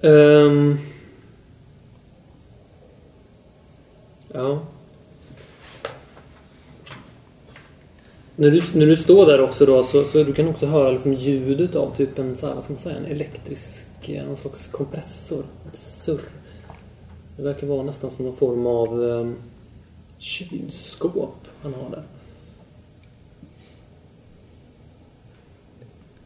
[0.01, 0.77] Um,
[4.33, 4.61] ja.
[8.35, 11.13] När du, när du står där också då så, så du kan också höra liksom
[11.13, 14.67] ljudet av typ en, så här, vad ska man säga, en elektrisk, eh, någon slags
[14.67, 15.45] kompressor.
[15.67, 16.21] Ett surr.
[17.37, 19.35] Det verkar vara nästan som någon form av um,
[20.17, 22.03] kylskåp han har där.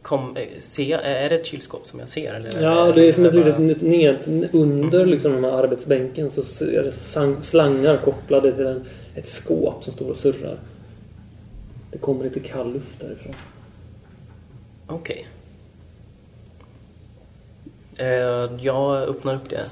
[0.06, 2.34] Kom, eh, ser är det ett kylskåp som jag ser?
[2.34, 6.82] Eller Ja, det är som ett litet ned, under liksom den här arbetsbänken så är
[6.82, 8.84] det slangar kopplade till en,
[9.14, 10.58] ett skåp som står och surrar.
[11.92, 13.34] Det kommer lite kall luft därifrån.
[14.86, 15.28] Okej.
[17.96, 18.06] Eh,
[18.60, 19.64] jag öppnar upp det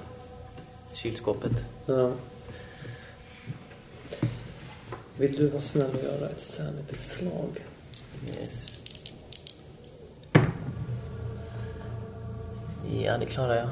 [0.92, 1.64] kylskåpet.
[1.86, 2.12] Ja.
[5.16, 7.64] Vill du vara snäll och göra ett sanity-slag?
[8.28, 8.83] Yes.
[13.02, 13.68] Ja, det klarar jag.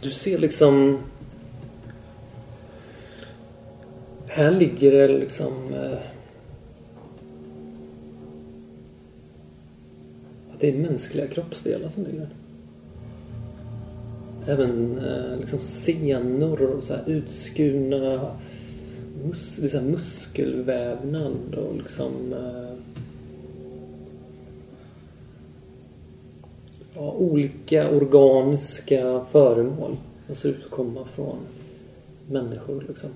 [0.00, 0.98] Du ser liksom...
[4.26, 5.74] Här ligger det liksom...
[5.74, 5.98] Eh,
[10.52, 12.30] att det är mänskliga kroppsdelar som ligger där.
[14.52, 18.36] Även eh, liksom senor och så här utskurna
[19.24, 22.32] mus, så muskelvävnad och liksom...
[22.32, 22.74] Eh,
[26.94, 29.96] ja, olika organiska föremål
[30.26, 31.38] som ser ut att komma från
[32.28, 33.10] människor liksom.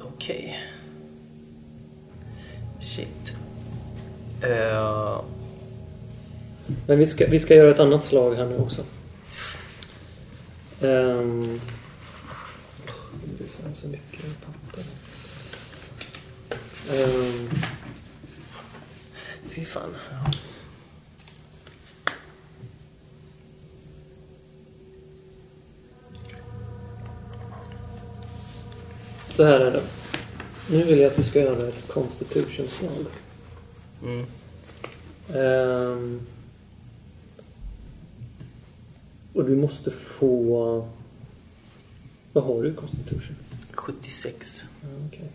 [0.00, 0.56] Okej.
[2.80, 3.34] Shit.
[4.42, 5.20] Eh,
[6.86, 8.82] Men vi ska, vi ska göra ett annat slag här nu också.
[10.80, 11.60] Um,
[13.48, 14.84] det är så, så mycket papper.
[16.92, 17.50] Ehm,
[19.50, 19.96] Fy fan.
[20.10, 20.30] Ja.
[29.34, 29.82] så här är det.
[30.70, 33.06] Nu vill jag att du ska göra ett constitution-slag.
[34.02, 34.26] Mm.
[35.34, 36.20] Ehm,
[39.34, 40.88] och du måste få...
[42.38, 43.36] Vad har du i constitution?
[43.74, 44.64] 76.
[44.82, 45.28] Ja, okej.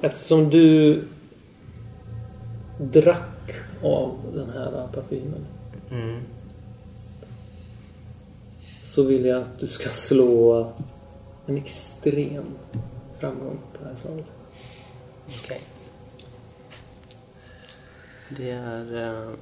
[0.00, 1.04] Eftersom du
[2.80, 3.50] drack
[3.82, 5.46] av den här parfymen
[5.90, 6.20] Mm.
[8.82, 10.72] så vill jag att du ska slå
[11.46, 12.44] en extrem
[13.18, 14.30] framgång på det här slaget.
[15.44, 15.60] Okej.
[18.28, 18.96] Det är...
[19.28, 19.34] eh,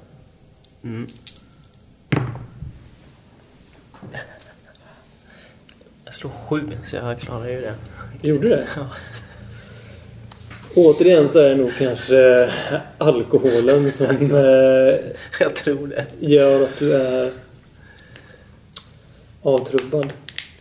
[0.82, 1.06] Mm.
[6.20, 7.74] Slår sju, så jag klarar ju det.
[8.28, 8.66] Gjorde det?
[8.76, 8.86] Ja.
[10.74, 12.50] Återigen så är det nog kanske
[12.98, 14.06] alkoholen som
[14.36, 15.00] eh,
[15.40, 16.06] Jag tror det.
[16.18, 17.32] gör att du är
[19.42, 20.12] avtrubbad.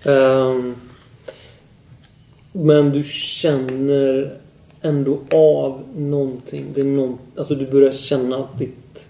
[0.06, 0.76] Ehm,
[2.52, 4.38] men du känner
[4.82, 6.66] ändå av någonting.
[6.76, 9.08] Det är någon, alltså du börjar känna att ditt...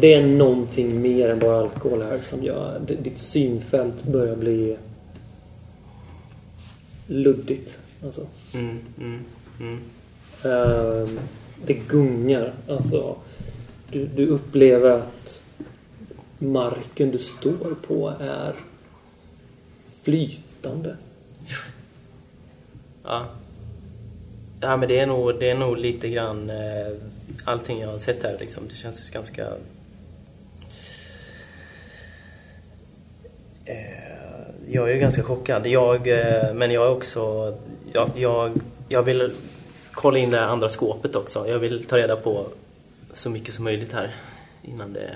[0.00, 2.80] Det är någonting mer än bara alkohol här som gör...
[3.02, 4.76] Ditt synfält börjar bli
[7.06, 7.78] luddigt.
[8.04, 8.26] Alltså.
[8.54, 9.24] Mm, mm,
[9.60, 9.80] mm.
[10.44, 11.18] Ehm,
[11.66, 12.54] det gungar.
[12.68, 13.16] Alltså,
[13.90, 15.42] du, du upplever att
[16.38, 18.54] marken du står på är
[20.02, 20.96] flytande.
[23.04, 23.26] Ja.
[24.60, 26.92] Ja, men det är nog, det är nog lite grann eh,
[27.44, 28.62] allting jag har sett här liksom.
[28.68, 29.46] Det känns ganska...
[33.64, 34.13] Eh,
[34.66, 35.66] jag är ju ganska chockad.
[35.66, 37.54] Jag, eh, men jag är också...
[37.92, 38.52] Jag, jag,
[38.88, 39.32] jag vill
[39.92, 41.48] kolla in det andra skåpet också.
[41.48, 42.46] Jag vill ta reda på
[43.12, 44.10] så mycket som möjligt här
[44.62, 45.10] innan det...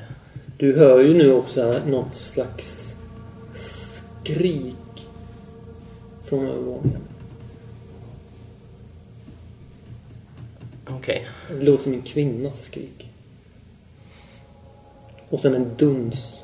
[0.57, 2.95] Du hör ju nu också något slags
[3.55, 5.09] skrik
[6.23, 7.01] från övervåningen.
[10.89, 11.27] Okej.
[11.49, 13.11] Det låter som en kvinnas skrik.
[15.29, 16.43] Och sen en duns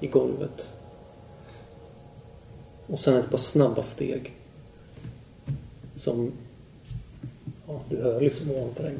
[0.00, 0.73] i golvet.
[2.86, 4.32] Och sen ett par snabba steg.
[5.96, 6.32] Som...
[7.66, 8.96] Ja, du hör liksom ovanför dig.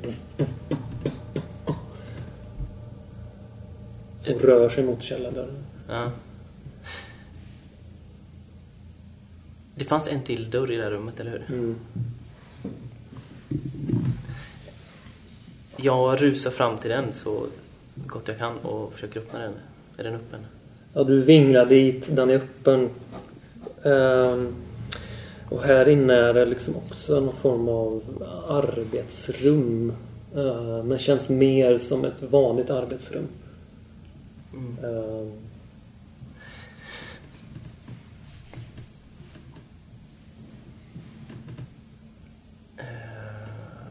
[4.21, 5.65] Som rör sig mot källardörren.
[5.89, 6.11] Ja.
[9.77, 11.57] Det fanns en till dörr i det här rummet, eller hur?
[11.57, 11.77] Mm.
[15.77, 17.47] Jag rusar fram till den så
[18.07, 19.53] gott jag kan och försöker öppna den.
[19.97, 20.47] Är den öppen?
[20.93, 22.17] Ja, du vinglar dit.
[22.17, 22.91] Den är öppen.
[23.85, 24.55] Ehm,
[25.49, 28.03] och här inne är det liksom också någon form av
[28.49, 29.93] arbetsrum.
[30.37, 33.29] Uh, men känns mer som ett vanligt arbetsrum.
[34.53, 34.77] Mm.
[34.85, 35.33] Ehm,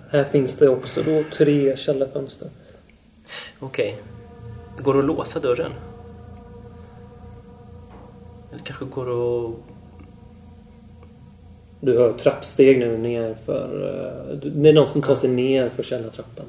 [0.10, 2.48] här finns det också då tre källarfönster.
[3.60, 4.02] Okej.
[4.78, 5.72] Går det att låsa dörren?
[8.52, 9.73] Eller kanske går det att...
[11.86, 13.90] Du hör trappsteg nu ner för...
[14.32, 16.46] eh, det är någon som tar sig ner för källartrappan.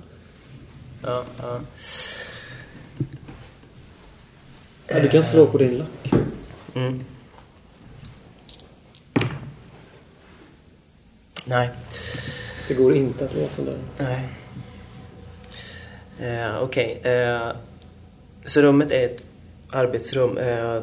[1.02, 1.60] Ja, ja.
[4.86, 6.12] Ja, du kan slå på din lack.
[6.74, 7.04] Mm.
[11.44, 11.70] Nej.
[12.68, 13.84] Det går inte att låsa dörren.
[13.98, 14.28] Nej.
[16.18, 17.00] Eh, Okej.
[17.02, 17.52] Eh,
[18.44, 19.24] så rummet är ett
[19.70, 20.38] arbetsrum.
[20.38, 20.82] Eh,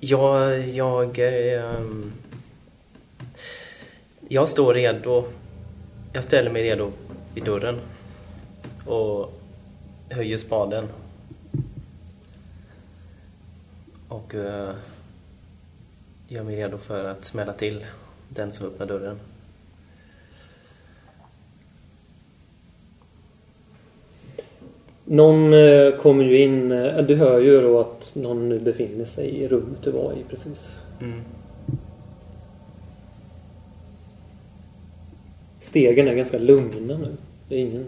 [0.00, 0.68] jag...
[0.68, 1.18] Jag...
[1.18, 1.80] Eh,
[4.28, 5.24] jag står redo.
[6.12, 6.92] Jag ställer mig redo
[7.34, 7.80] vid dörren.
[8.86, 9.32] Och
[10.10, 10.88] höjer spaden.
[14.08, 14.74] Och eh,
[16.28, 17.86] gör mig redo för att smälla till
[18.28, 19.18] den som öppnar dörren.
[25.12, 26.72] Någon eh, kommer ju in.
[26.72, 30.24] eh, Du hör ju då att någon nu befinner sig i rummet du var i
[30.28, 30.68] precis.
[31.00, 31.20] Mm.
[35.60, 37.16] Stegen är ganska lugna nu.
[37.48, 37.86] Det är ingen...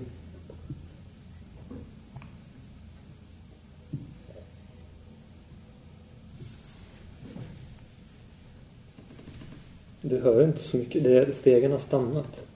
[10.00, 11.34] Du hör inte så mycket.
[11.34, 12.46] Stegen har stannat.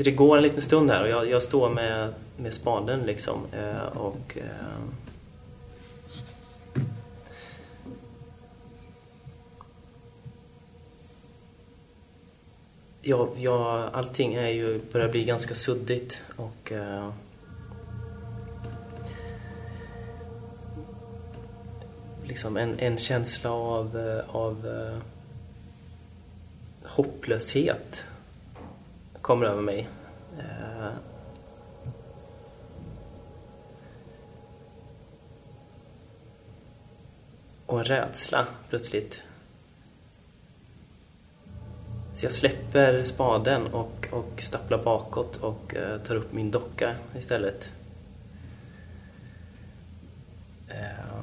[0.00, 3.46] Så det går en liten stund här och jag, jag står med, med spaden liksom.
[3.52, 4.36] Eh, och...
[4.36, 4.44] Eh,
[13.02, 16.72] ja, ja, allting är ju, börjar bli ganska suddigt och...
[16.72, 17.10] Eh,
[22.22, 24.98] liksom en, en känsla av, eh, av eh,
[26.88, 28.04] hopplöshet
[29.22, 29.88] kommer över mig.
[30.38, 30.90] Eh,
[37.66, 39.22] och en rädsla plötsligt.
[42.14, 47.70] Så jag släpper spaden och, och stapplar bakåt och eh, tar upp min docka istället.
[50.68, 51.20] Eh,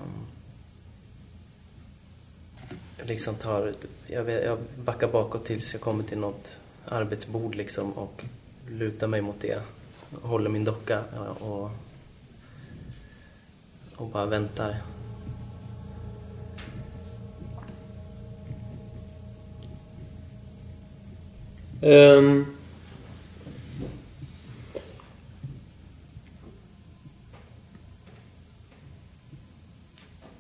[3.04, 3.74] liksom tar,
[4.08, 8.24] jag, jag backar bakåt tills jag kommer till något arbetsbord liksom och
[8.70, 9.62] lutar mig mot det.
[10.22, 11.00] Håller min docka
[11.40, 11.72] och,
[13.96, 14.76] och bara väntar.
[21.82, 22.58] Um,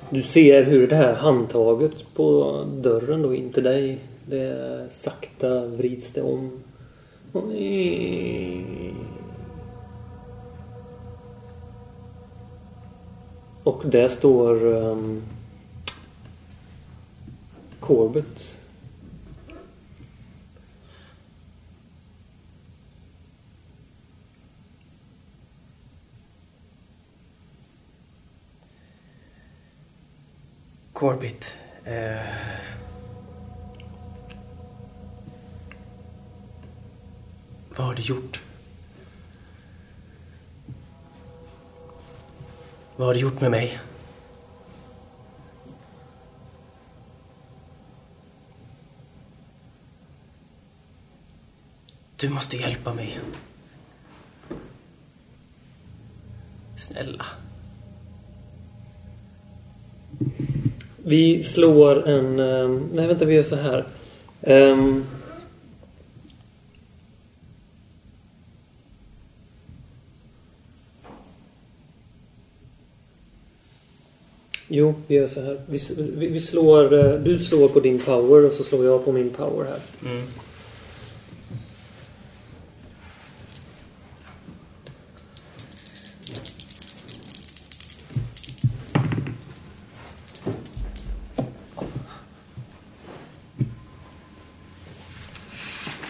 [0.09, 6.11] Du ser hur det här handtaget på dörren då in till dig, det sakta vrids
[6.13, 6.51] det om.
[13.63, 15.23] Och där står um,
[17.79, 18.57] Corbett
[30.97, 31.57] Corbett.
[31.85, 32.66] Eh...
[37.77, 38.41] Vad har du gjort?
[42.95, 43.79] Vad har du gjort med mig?
[52.15, 53.19] Du måste hjälpa mig.
[56.77, 57.25] Snälla.
[60.97, 62.39] Vi slår en...
[62.39, 63.87] Eh, nej, vänta, vi gör så här.
[64.41, 65.05] Um,
[74.77, 75.61] Jo, vi gör så här.
[75.65, 76.93] Vi, vi, vi, slår...
[76.93, 79.79] Uh, du slår på din power och så slår jag på min power här.
[80.11, 80.27] Mm.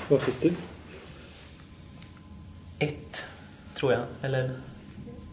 [0.09, 0.53] Vad fick du?
[2.80, 3.24] Ett,
[3.76, 4.01] tror jag.
[4.22, 4.51] Eller,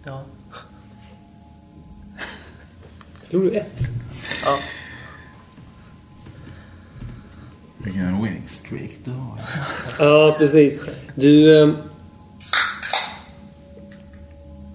[0.04, 0.24] ja.
[3.34, 3.78] Slog du ett?
[4.44, 4.58] Ja.
[7.84, 9.40] Vilken winning streak du har.
[9.98, 10.80] ja, precis.
[11.14, 11.62] Du...
[11.62, 11.74] Eh,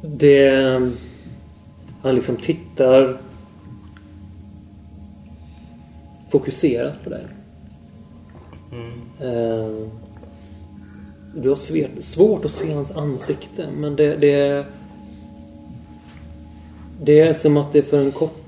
[0.02, 0.80] det...
[2.02, 3.18] Han liksom tittar
[6.32, 7.26] fokuserat på dig.
[9.20, 9.88] Eh,
[11.36, 14.66] du har svårt att se hans ansikte men det, det,
[17.02, 18.39] det är som att det för en kort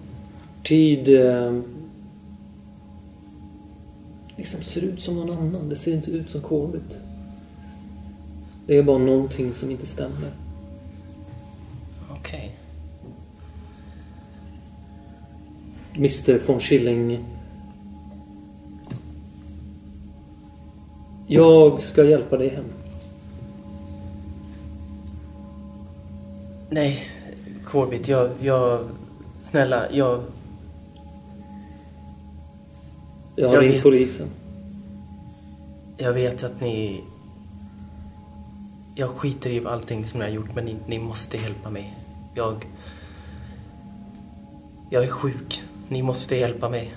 [0.63, 1.59] tid eh,
[4.35, 5.69] liksom ser ut som någon annan.
[5.69, 6.99] Det ser inte ut som Corbett.
[8.67, 10.31] Det är bara någonting som inte stämmer.
[12.09, 12.55] Okej.
[15.91, 16.05] Okay.
[16.05, 17.25] Mr von Schilling
[21.27, 22.65] Jag ska hjälpa dig hem.
[26.69, 27.05] Nej,
[27.65, 28.79] Corbett, jag, jag...
[29.43, 30.21] Snälla, jag...
[33.41, 34.27] Jag har ringt polisen.
[35.97, 37.03] Jag vet att ni...
[38.95, 41.97] Jag skiter i allting som ni har gjort, men ni, ni måste hjälpa mig.
[42.35, 42.67] Jag...
[44.89, 45.63] Jag är sjuk.
[45.89, 46.93] Ni måste hjälpa mig.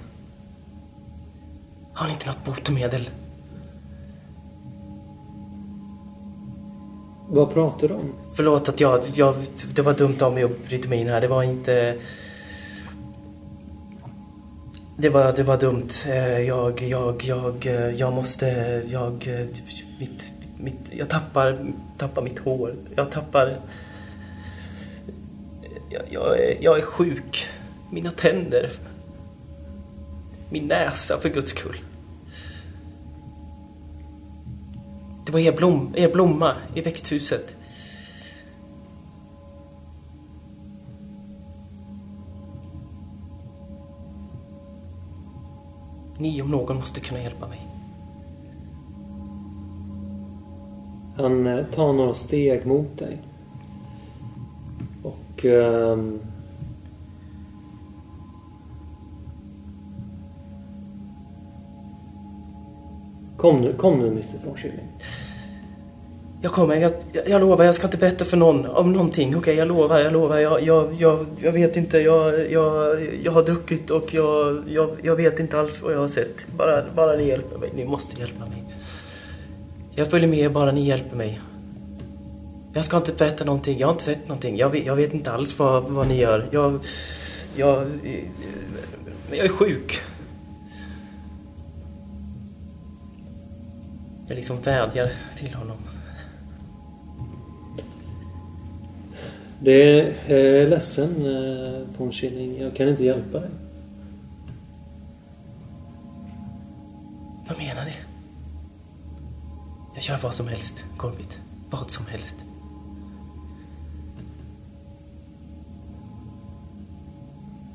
[1.92, 3.10] Har ni inte något botemedel?
[7.28, 8.12] Vad pratar du om?
[8.34, 9.34] Förlåt att jag, jag...
[9.74, 11.20] Det var dumt av mig att bryta mig in här.
[11.20, 11.98] Det var inte...
[14.96, 15.88] Det var, det var dumt.
[16.06, 18.46] Eh, jag, jag, jag, eh, jag måste...
[18.86, 19.28] Jag...
[19.28, 19.46] Eh,
[19.98, 20.28] mitt,
[20.58, 22.74] mitt, jag tappar, tappar mitt hår.
[22.94, 23.54] Jag tappar...
[25.90, 27.48] Jag, jag, är, jag är sjuk.
[27.90, 28.70] Mina tänder.
[30.50, 31.76] Min näsa, för guds skull.
[35.26, 37.54] Det var er, blom, er blomma i växthuset.
[46.18, 47.68] Ni om någon måste kunna hjälpa mig.
[51.16, 53.18] Han eh, tar några steg mot dig.
[55.02, 55.44] Och...
[55.44, 56.20] Um,
[63.36, 64.88] Kom nu, kom nu Mr Fornkylling.
[66.44, 69.36] Jag kommer, jag, jag, jag lovar, jag ska inte berätta för någon om någonting.
[69.36, 70.38] Okej, jag lovar, jag lovar.
[70.38, 75.16] Jag, jag, jag, jag vet inte, jag, jag, jag har druckit och jag, jag, jag
[75.16, 76.46] vet inte alls vad jag har sett.
[76.56, 77.70] Bara, bara ni hjälper mig.
[77.74, 78.64] Ni måste hjälpa mig.
[79.94, 81.40] Jag följer med er bara ni hjälper mig.
[82.74, 84.56] Jag ska inte berätta någonting, jag har inte sett någonting.
[84.56, 86.46] Jag vet, jag vet inte alls vad, vad ni gör.
[86.50, 86.78] Jag,
[87.56, 87.86] jag,
[89.30, 90.00] jag är sjuk.
[94.28, 95.93] Jag liksom vädjar till honom.
[99.60, 102.60] Det är jag är ledsen eh, Fornkylling.
[102.60, 103.50] Jag kan inte hjälpa dig.
[107.48, 107.92] Vad menar ni?
[109.94, 111.38] Jag gör vad som helst, Corbett.
[111.70, 112.36] Vad som helst.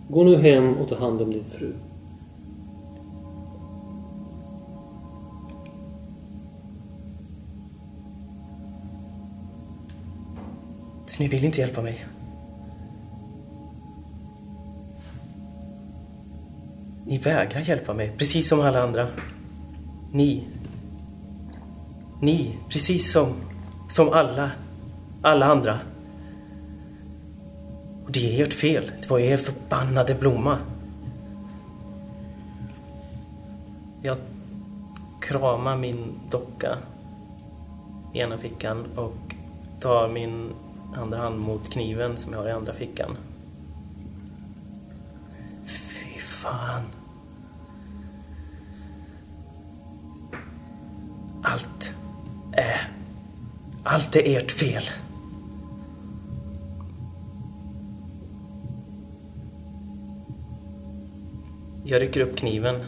[0.10, 1.74] Gå nu hem och ta hand om din fru.
[11.20, 12.06] Så ni vill inte hjälpa mig?
[17.06, 19.08] Ni vägrar hjälpa mig, precis som alla andra.
[20.12, 20.48] Ni.
[22.22, 23.34] Ni, precis som,
[23.90, 24.52] som alla,
[25.22, 25.80] alla andra.
[28.06, 28.92] Och det är ert fel.
[29.02, 30.58] Det var er förbannade blomma.
[34.02, 34.18] Jag
[35.22, 36.78] kramar min docka
[38.14, 39.36] i ena fickan och
[39.80, 40.54] tar min
[40.96, 43.18] andra hand mot kniven som jag har i andra fickan.
[45.66, 46.84] Fy fan.
[51.44, 51.94] Allt
[52.52, 52.92] är...
[53.84, 54.84] Allt är ert fel.
[61.84, 62.86] Jag rycker upp kniven.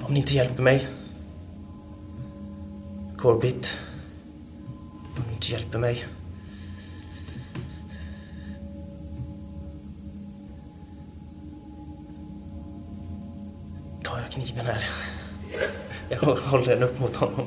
[0.00, 0.88] Om ni inte hjälper mig
[3.22, 3.66] Corbett.
[5.16, 6.04] Om du inte hjälper mig.
[14.02, 14.84] Tar jag kniven här.
[16.08, 17.46] Jag håller den upp mot honom.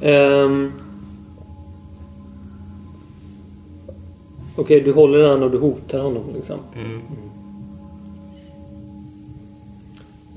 [0.00, 0.72] Ehm.
[4.56, 6.58] Okej, du håller den och du hotar honom liksom.
[6.74, 7.00] Mm.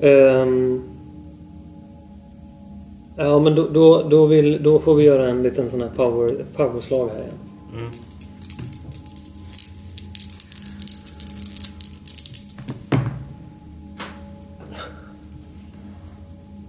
[0.02, 0.89] Ehm.
[3.22, 6.46] Ja, men då, då, då, vill, då får vi göra en liten sån här power,
[6.56, 7.34] powerslag här igen.
[7.74, 7.92] Mm.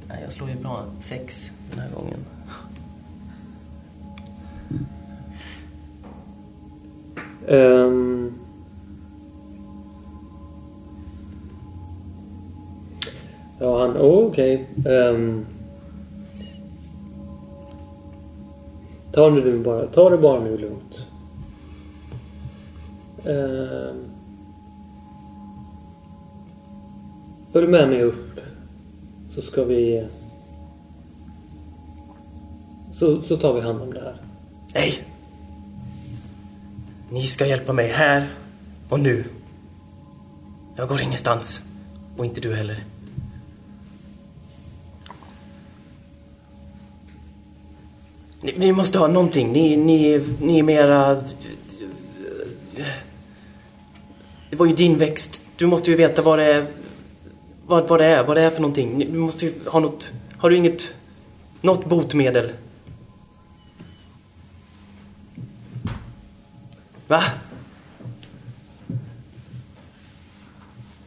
[0.08, 0.84] Nej, jag slår ju bra.
[1.00, 2.24] Sex den här gången.
[7.48, 8.32] Ehm.
[13.58, 13.96] Ja, han...
[13.96, 14.68] Oh, okej.
[14.86, 15.46] Ehm.
[19.12, 19.86] Ta nu bara...
[19.86, 21.06] Ta det bara nu lugnt.
[23.24, 23.94] Eh,
[27.52, 28.40] Följ med mig upp.
[29.34, 30.06] Så ska vi...
[32.92, 34.16] Så, så tar vi hand om det här.
[34.74, 34.92] Nej!
[37.10, 38.28] Ni ska hjälpa mig här
[38.88, 39.24] och nu.
[40.76, 41.62] Jag går ingenstans.
[42.16, 42.84] Och inte du heller.
[48.40, 49.52] Ni, ni måste ha någonting.
[49.52, 51.22] Ni, ni, ni är mera...
[54.50, 55.40] Det var ju din växt.
[55.56, 56.66] Du måste ju veta vad det är.
[57.66, 58.98] Vad, vad det är, vad det är för någonting.
[58.98, 60.10] Du måste ju ha något...
[60.36, 60.94] Har du inget...
[61.60, 62.52] Något botemedel?
[67.06, 67.22] Va?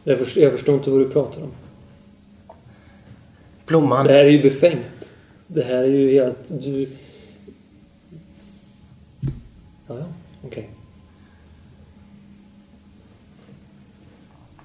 [0.04, 1.52] Jag förstår, jag förstår inte vad du pratar om.
[3.66, 4.06] Blomman?
[4.06, 5.14] Det här är ju befängt.
[5.46, 6.38] Det här är ju helt...
[6.48, 6.88] Du...
[10.46, 10.62] Okay.
[10.62, 10.70] Okej.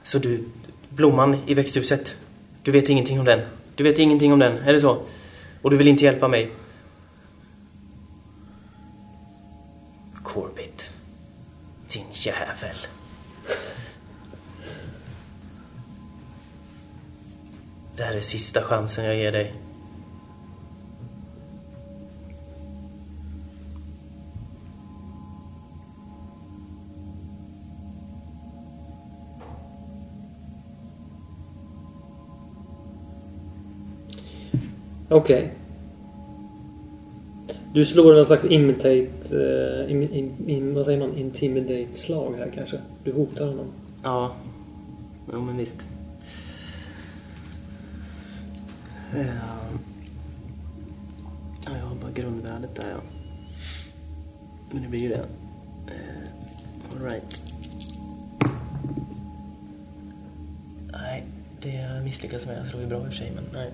[0.02, 0.44] Så du,
[0.90, 2.16] blomman i växthuset,
[2.64, 3.40] du vet ingenting om den?
[3.76, 5.04] Du vet ingenting om den, är det så?
[5.62, 6.52] Och du vill inte hjälpa mig?
[10.24, 10.90] Corbett.
[11.94, 12.76] Din jävel.
[17.96, 19.54] Det här är sista chansen jag ger dig.
[35.10, 35.54] Okej.
[37.74, 39.08] Du slår någon slags imitate...
[39.32, 41.18] Eh, uh, in, in, in, vad säger man?
[41.18, 42.80] Intimidate-slag här kanske?
[43.04, 43.66] Du hotar honom.
[44.04, 44.36] Ja,
[45.34, 45.88] jo men visst.
[49.14, 49.22] Ja.
[51.66, 53.02] Ja, jag har bara grundvärdet där ja.
[54.72, 55.26] Men det blir ju det.
[55.88, 55.94] Eh,
[56.96, 57.44] uh, Alright.
[60.92, 61.24] Nej,
[61.62, 62.60] det misslyckas med.
[62.60, 63.72] Jag slår ju bra i och för sig, men nej.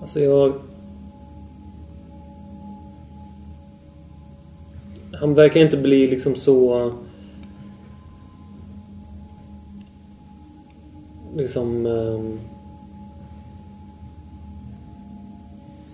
[0.00, 0.54] Alltså jag...
[5.12, 6.92] Han verkar inte bli liksom så...
[11.36, 11.86] Liksom...
[11.86, 12.40] Eh,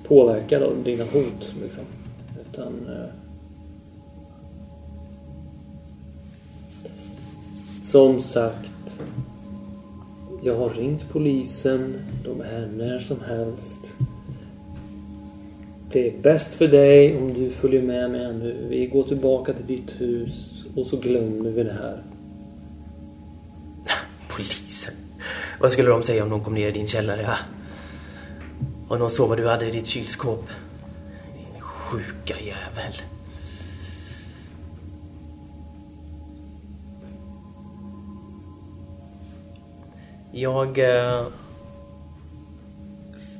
[0.08, 1.84] påverkad av dina hot liksom.
[2.40, 2.88] Utan...
[2.88, 3.26] eh,
[7.96, 9.00] som sagt.
[10.46, 11.94] Jag har ringt polisen.
[12.24, 13.94] De är här när som helst.
[15.92, 18.66] Det är bäst för dig om du följer med mig nu.
[18.70, 22.02] Vi går tillbaka till ditt hus och så glömmer vi det här.
[24.28, 24.94] Polisen.
[25.60, 27.22] Vad skulle de säga om de kom ner i din källare?
[27.22, 27.38] Va?
[28.88, 30.48] Och de såg vad du hade i ditt kylskåp.
[31.34, 32.94] Din sjuka jävel.
[40.38, 41.26] Jag eh,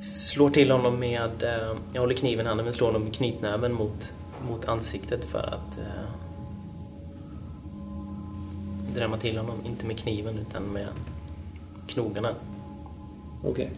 [0.01, 1.43] slår till honom med...
[1.43, 4.13] Eh, jag håller kniven i handen men slår honom med knytnäven mot,
[4.49, 6.11] mot ansiktet för att eh,
[8.95, 9.55] drämma till honom.
[9.67, 10.89] Inte med kniven utan med
[11.87, 12.35] knogarna.
[13.45, 13.71] Okej.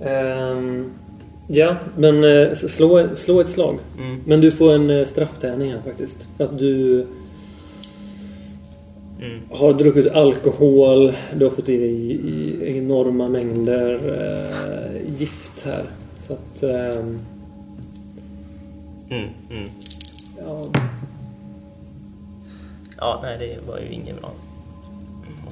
[0.00, 0.92] Ehm,
[1.50, 3.78] ja, men eh, slå, slå ett slag.
[3.98, 4.20] Mm.
[4.26, 6.28] Men du får en eh, strafftärning här faktiskt.
[6.36, 7.06] För att du
[9.22, 9.40] Mm.
[9.50, 15.84] har druckit alkohol, du har fått i dig i enorma mängder eh, gift här.
[16.26, 16.62] Så att...
[16.62, 17.18] ehm,
[19.10, 19.68] Mm, mm.
[20.38, 20.66] ja,
[22.96, 24.32] Ja, nej det var ju inget bra.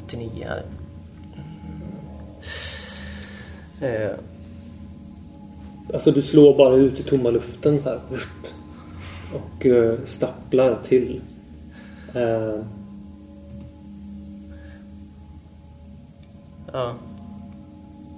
[0.06, 0.62] 89 här.
[3.80, 4.10] Eh,
[5.94, 8.00] Alltså du slår bara ut i tomma luften så här.
[9.34, 11.20] Och eh, stapplar till.
[12.14, 12.60] Eh,
[16.72, 16.94] ja.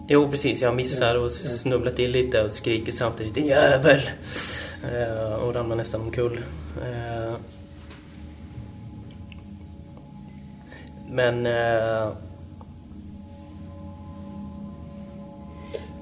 [0.09, 0.63] Jo, precis.
[0.63, 4.01] Jag missar och snubblar till lite och skriker samtidigt Din jävel!
[4.93, 6.41] Eh, och ramlar nästan omkull.
[6.83, 7.35] Eh,
[11.11, 11.47] men...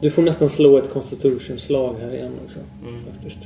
[0.00, 2.58] du får nästan slå ett constitution-slag här igen också.
[2.82, 3.04] Mm.
[3.12, 3.38] Faktiskt.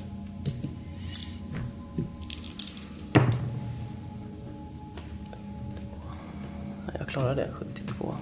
[6.98, 8.14] jag klarar det, 72.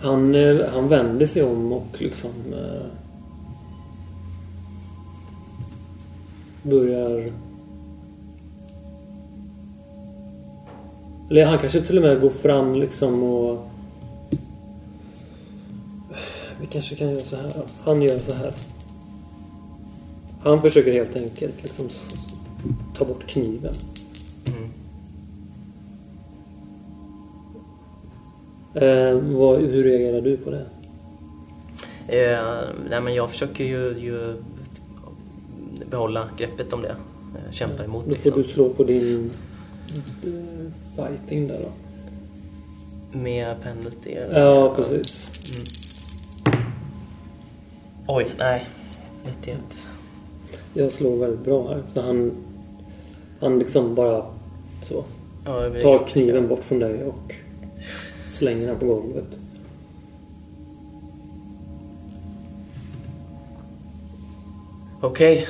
[0.00, 2.30] Han, eh, han vänder sig om och liksom...
[2.52, 2.86] Eh,
[6.62, 7.32] börjar...
[11.30, 13.71] Eller han kanske till och med går fram liksom och...
[16.62, 17.64] Vi kanske kan göra så här då.
[17.84, 18.54] Han gör så här.
[20.42, 21.88] Han försöker helt enkelt liksom
[22.96, 23.74] ta bort kniven.
[24.46, 24.70] Mm.
[28.74, 30.66] Eh, vad, hur reagerar du på det?
[32.08, 34.36] Eh, nej, men jag försöker ju, ju
[35.90, 36.88] behålla greppet om det.
[37.34, 38.42] Eh, kämpar emot Då får liksom.
[38.42, 39.30] du slå på din
[40.24, 41.72] eh, fighting där då.
[43.18, 44.40] Med penalty eller?
[44.40, 45.28] Ja, precis.
[48.06, 48.66] Oj, nej.
[49.24, 49.58] 91.
[50.74, 51.82] Jag slår väldigt bra här.
[51.94, 52.32] Så han,
[53.40, 54.26] han liksom bara
[54.82, 55.04] så.
[55.44, 57.34] Ja, Tar kniven bort från dig och
[58.28, 59.38] slänger den på golvet.
[65.00, 65.48] Okej.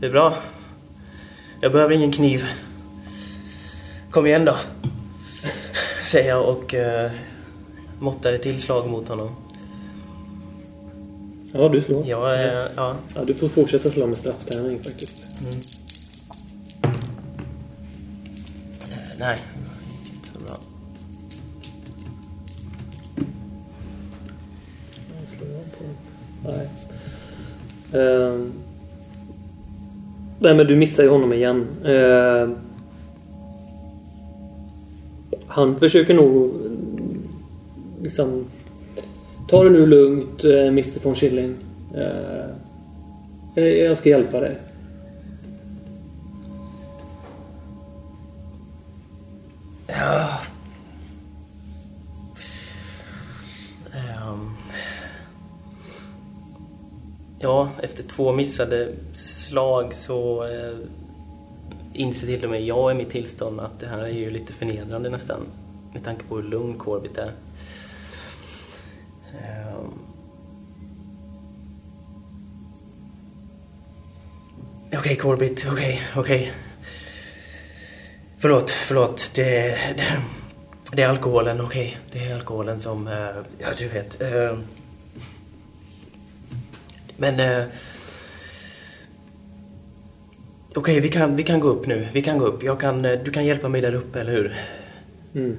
[0.00, 0.34] Det är bra.
[1.60, 2.44] Jag behöver ingen kniv.
[4.10, 4.56] Kom igen då.
[6.04, 7.10] Säger jag och uh,
[8.00, 9.45] måttar ett till slag mot honom.
[11.58, 12.06] Ja, du slår.
[12.06, 12.68] Jag är...
[12.76, 12.96] ja.
[13.14, 15.40] Ja, du får fortsätta slå med strafftärning faktiskt.
[15.40, 15.60] Mm.
[18.82, 19.38] Eh, nej,
[20.14, 20.56] inte så bra.
[26.44, 26.68] Nej.
[28.02, 28.52] Ehm.
[30.38, 31.66] nej men du missar ju honom igen.
[31.84, 32.56] Ehm.
[35.46, 36.52] han försöker nog
[38.02, 38.44] liksom
[39.48, 41.56] Ta det nu lugnt eh, Mr von Schilling.
[41.94, 42.50] Eh,
[43.54, 44.58] eh, jag ska hjälpa dig.
[49.86, 50.38] Ja.
[53.94, 54.50] Ehm.
[57.38, 60.44] Ja, efter två missade slag så
[61.92, 65.10] inser till och med jag i mitt tillstånd att det här är ju lite förnedrande
[65.10, 65.40] nästan.
[65.92, 67.30] Med tanke på hur lugn Corbett är.
[69.44, 69.92] Ehm.
[74.98, 76.52] Okej Corbett, okej, okej.
[78.38, 79.30] Förlåt, förlåt.
[79.34, 79.42] Det,
[79.96, 80.22] det,
[80.92, 81.96] det är alkoholen, okej.
[82.12, 83.14] Det är alkoholen som, eh,
[83.58, 84.22] ja du vet.
[84.22, 84.58] eh.
[87.16, 87.40] Men...
[87.40, 87.64] eh,
[90.74, 92.08] Okej, vi, kan, vi kan gå upp nu.
[92.12, 92.62] Vi kan gå upp.
[92.62, 94.54] Jag kan, eh, du kan hjälpa mig där uppe, eller hur?
[95.34, 95.56] Mm.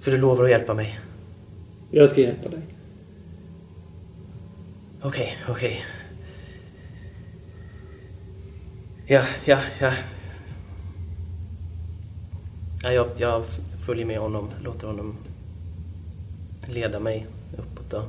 [0.00, 1.00] För du lovar att hjälpa mig.
[1.90, 2.62] Jag ska hjälpa dig.
[5.02, 5.84] Okej, okej.
[9.06, 9.92] Ja, ja, ja.
[12.82, 13.44] ja jag, jag
[13.86, 15.16] följer med honom, låter honom
[16.66, 18.02] leda mig uppåt då.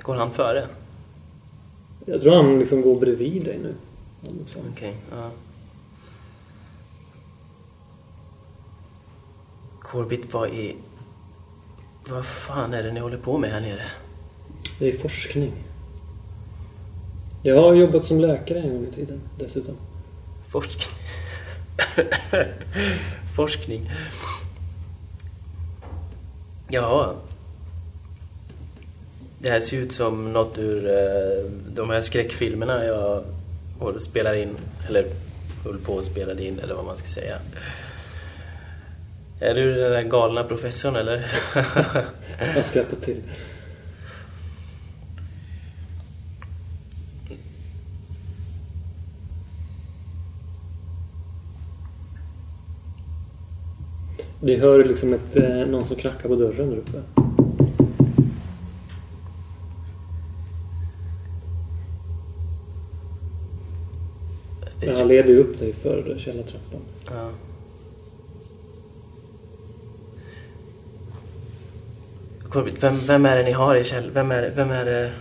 [0.00, 0.68] Går han före?
[2.06, 3.74] Jag tror han liksom går bredvid dig nu.
[4.72, 5.30] Okej, ja.
[9.82, 10.76] Corbett, vad i...
[12.08, 13.82] Vad fan är det ni håller på med här nere?
[14.78, 15.52] Det är forskning.
[17.42, 19.76] Jag har jobbat som läkare en gång i tiden dessutom.
[20.48, 20.98] Forskning.
[23.36, 23.90] Forskning.
[26.68, 27.14] Ja.
[29.38, 33.24] Det här ser ut som något ur eh, de här skräckfilmerna jag
[33.78, 34.56] och spelar in.
[34.88, 35.04] Eller
[35.64, 37.38] höll på och spelade in, eller vad man ska säga.
[39.40, 41.26] Är du den där galna professorn, eller?
[42.54, 43.22] Han skrattar till.
[54.40, 57.02] Vi hör liksom ett, eh, någon som knackar på dörren där uppe.
[64.86, 66.80] Men han leder ju upp dig för källartrappan.
[67.06, 67.30] Ja.
[72.48, 74.14] Corbett, vem, vem är det ni har i källaren?
[74.14, 75.12] Vem är, vem är det...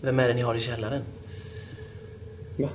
[0.00, 1.02] Vem är det ni har i källaren?
[2.56, 2.68] Va?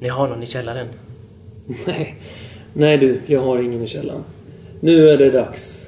[0.00, 0.86] Ni har någon i källaren?
[1.86, 2.14] Nej.
[2.72, 4.24] Nej du, jag har ingen i källaren.
[4.80, 5.86] Nu är det dags.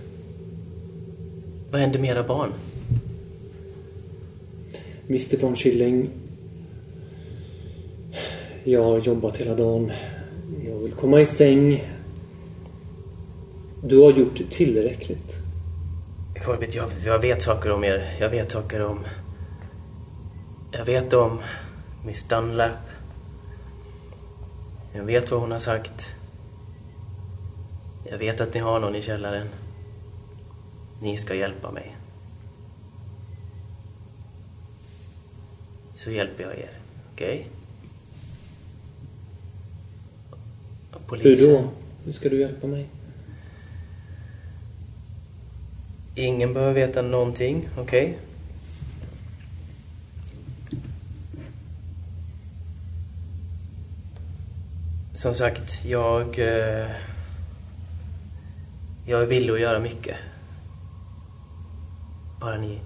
[1.71, 2.53] Vad händer med era barn?
[5.09, 6.11] Mr von Schilling.
[8.65, 9.93] Jag har jobbat hela dagen.
[10.65, 11.89] Jag vill komma i säng.
[13.85, 15.39] Du har gjort tillräckligt.
[16.45, 18.17] Corbett, jag, jag vet saker om er.
[18.21, 18.99] Jag vet saker om...
[20.73, 21.39] Jag vet om
[22.07, 22.71] Miss Dunlap.
[24.93, 26.15] Jag vet vad hon har sagt.
[28.05, 29.49] Jag vet att ni har någon i källaren.
[31.01, 31.97] Ni ska hjälpa mig.
[35.95, 36.71] Så hjälper jag er.
[37.13, 37.49] Okej?
[41.13, 41.69] Och Hur polisen- då?
[42.05, 42.87] Hur ska du hjälpa mig?
[46.15, 48.19] Ingen behöver veta någonting, okej?
[55.15, 56.39] Som sagt, jag...
[56.39, 56.91] eh,
[59.07, 60.17] Jag är villig att göra mycket.
[62.41, 62.81] Bara ni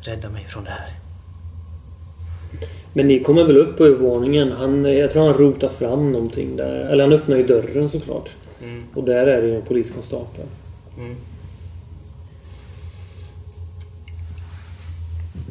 [0.00, 0.90] räddar mig från det här.
[2.92, 4.52] Men ni kommer väl upp på övervåningen?
[4.52, 6.80] Han, jag tror han rotar fram någonting där.
[6.80, 8.30] Eller han öppnar ju dörren såklart.
[8.62, 8.82] Mm.
[8.94, 10.44] Och där är det ju en poliskonstapel.
[10.98, 11.16] Mm.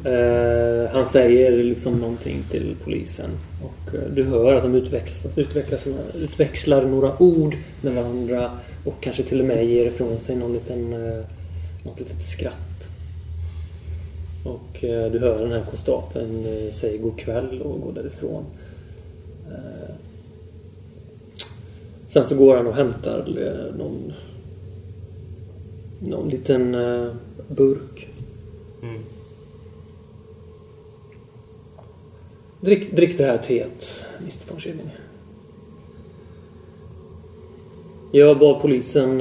[0.04, 3.30] Eh, han säger liksom någonting till polisen.
[3.62, 8.50] Och eh, du hör att de utväxlar, utvecklar sina, utväxlar några ord med varandra.
[8.84, 11.24] Och kanske till och med ger ifrån sig någon liten, eh,
[11.84, 12.71] något litet skratt.
[14.44, 18.44] Och eh, du hör den här konstapeln eh, säga god kväll och går därifrån.
[19.50, 19.94] Eh,
[22.08, 23.26] sen så går han och hämtar
[23.78, 24.12] någon,
[26.00, 26.72] någon liten
[27.48, 28.08] burk
[28.82, 29.02] Mm.
[32.60, 34.90] Drick, drick det här teet, Mr von Schilling.
[38.12, 39.20] Jag bad polisen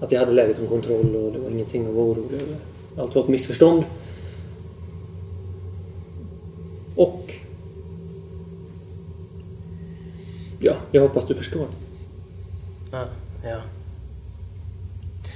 [0.00, 2.56] att jag hade läget under kontroll och det var ingenting att vara orolig över.
[2.98, 3.84] Allt var ett missförstånd.
[6.96, 7.34] Och...
[10.60, 11.66] Ja, jag hoppas du förstår.
[12.92, 13.06] Ja,
[13.44, 13.62] ja.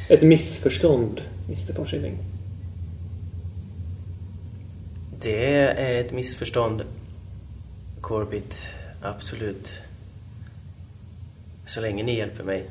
[0.08, 2.18] Ett missförstånd, Mr von Schilling.
[5.20, 6.82] Det är ett missförstånd,
[8.00, 8.54] Corbett.
[9.02, 9.82] Absolut.
[11.66, 12.70] Så länge ni hjälper mig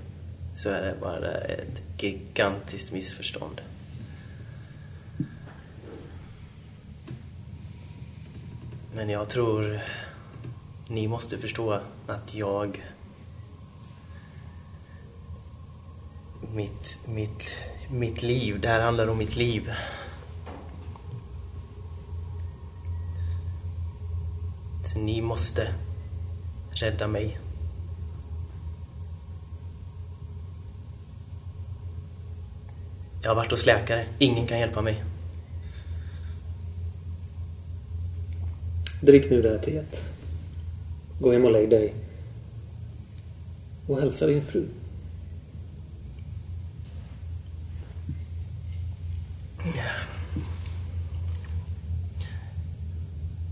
[0.56, 3.62] så är det bara ett gigantiskt missförstånd.
[8.98, 9.80] Men jag tror
[10.88, 12.84] ni måste förstå att jag...
[16.54, 17.56] Mitt, mitt,
[17.90, 19.74] mitt liv, det här handlar om mitt liv.
[24.84, 25.74] Så ni måste
[26.72, 27.40] rädda mig.
[33.22, 34.06] Jag har varit hos läkare.
[34.20, 35.04] Ingen kan hjälpa mig.
[39.02, 40.06] Drick nu det här teet.
[41.20, 41.94] Gå hem och lägg dig.
[43.88, 44.68] Och hälsa din fru.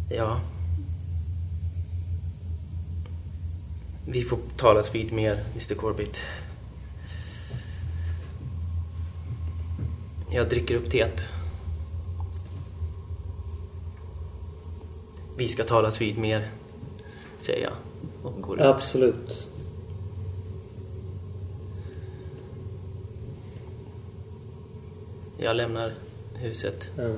[0.10, 0.40] Ja.
[4.06, 6.18] Vi får talas vid mer, Mr Corbett.
[10.32, 11.35] Jag dricker upp teet.
[15.38, 16.52] Vi ska talas vid mer,
[17.40, 17.74] säger jag
[18.24, 18.66] och går ut.
[18.66, 19.48] Absolut.
[25.38, 25.94] Jag lämnar
[26.36, 27.10] huset Ja.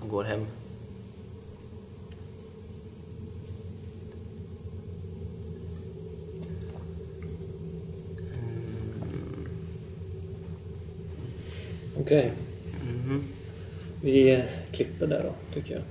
[0.00, 0.46] och går hem.
[12.00, 12.30] Okej.
[12.82, 13.24] Mhm.
[14.02, 15.82] Vi eh, klipper där då, tycker jag.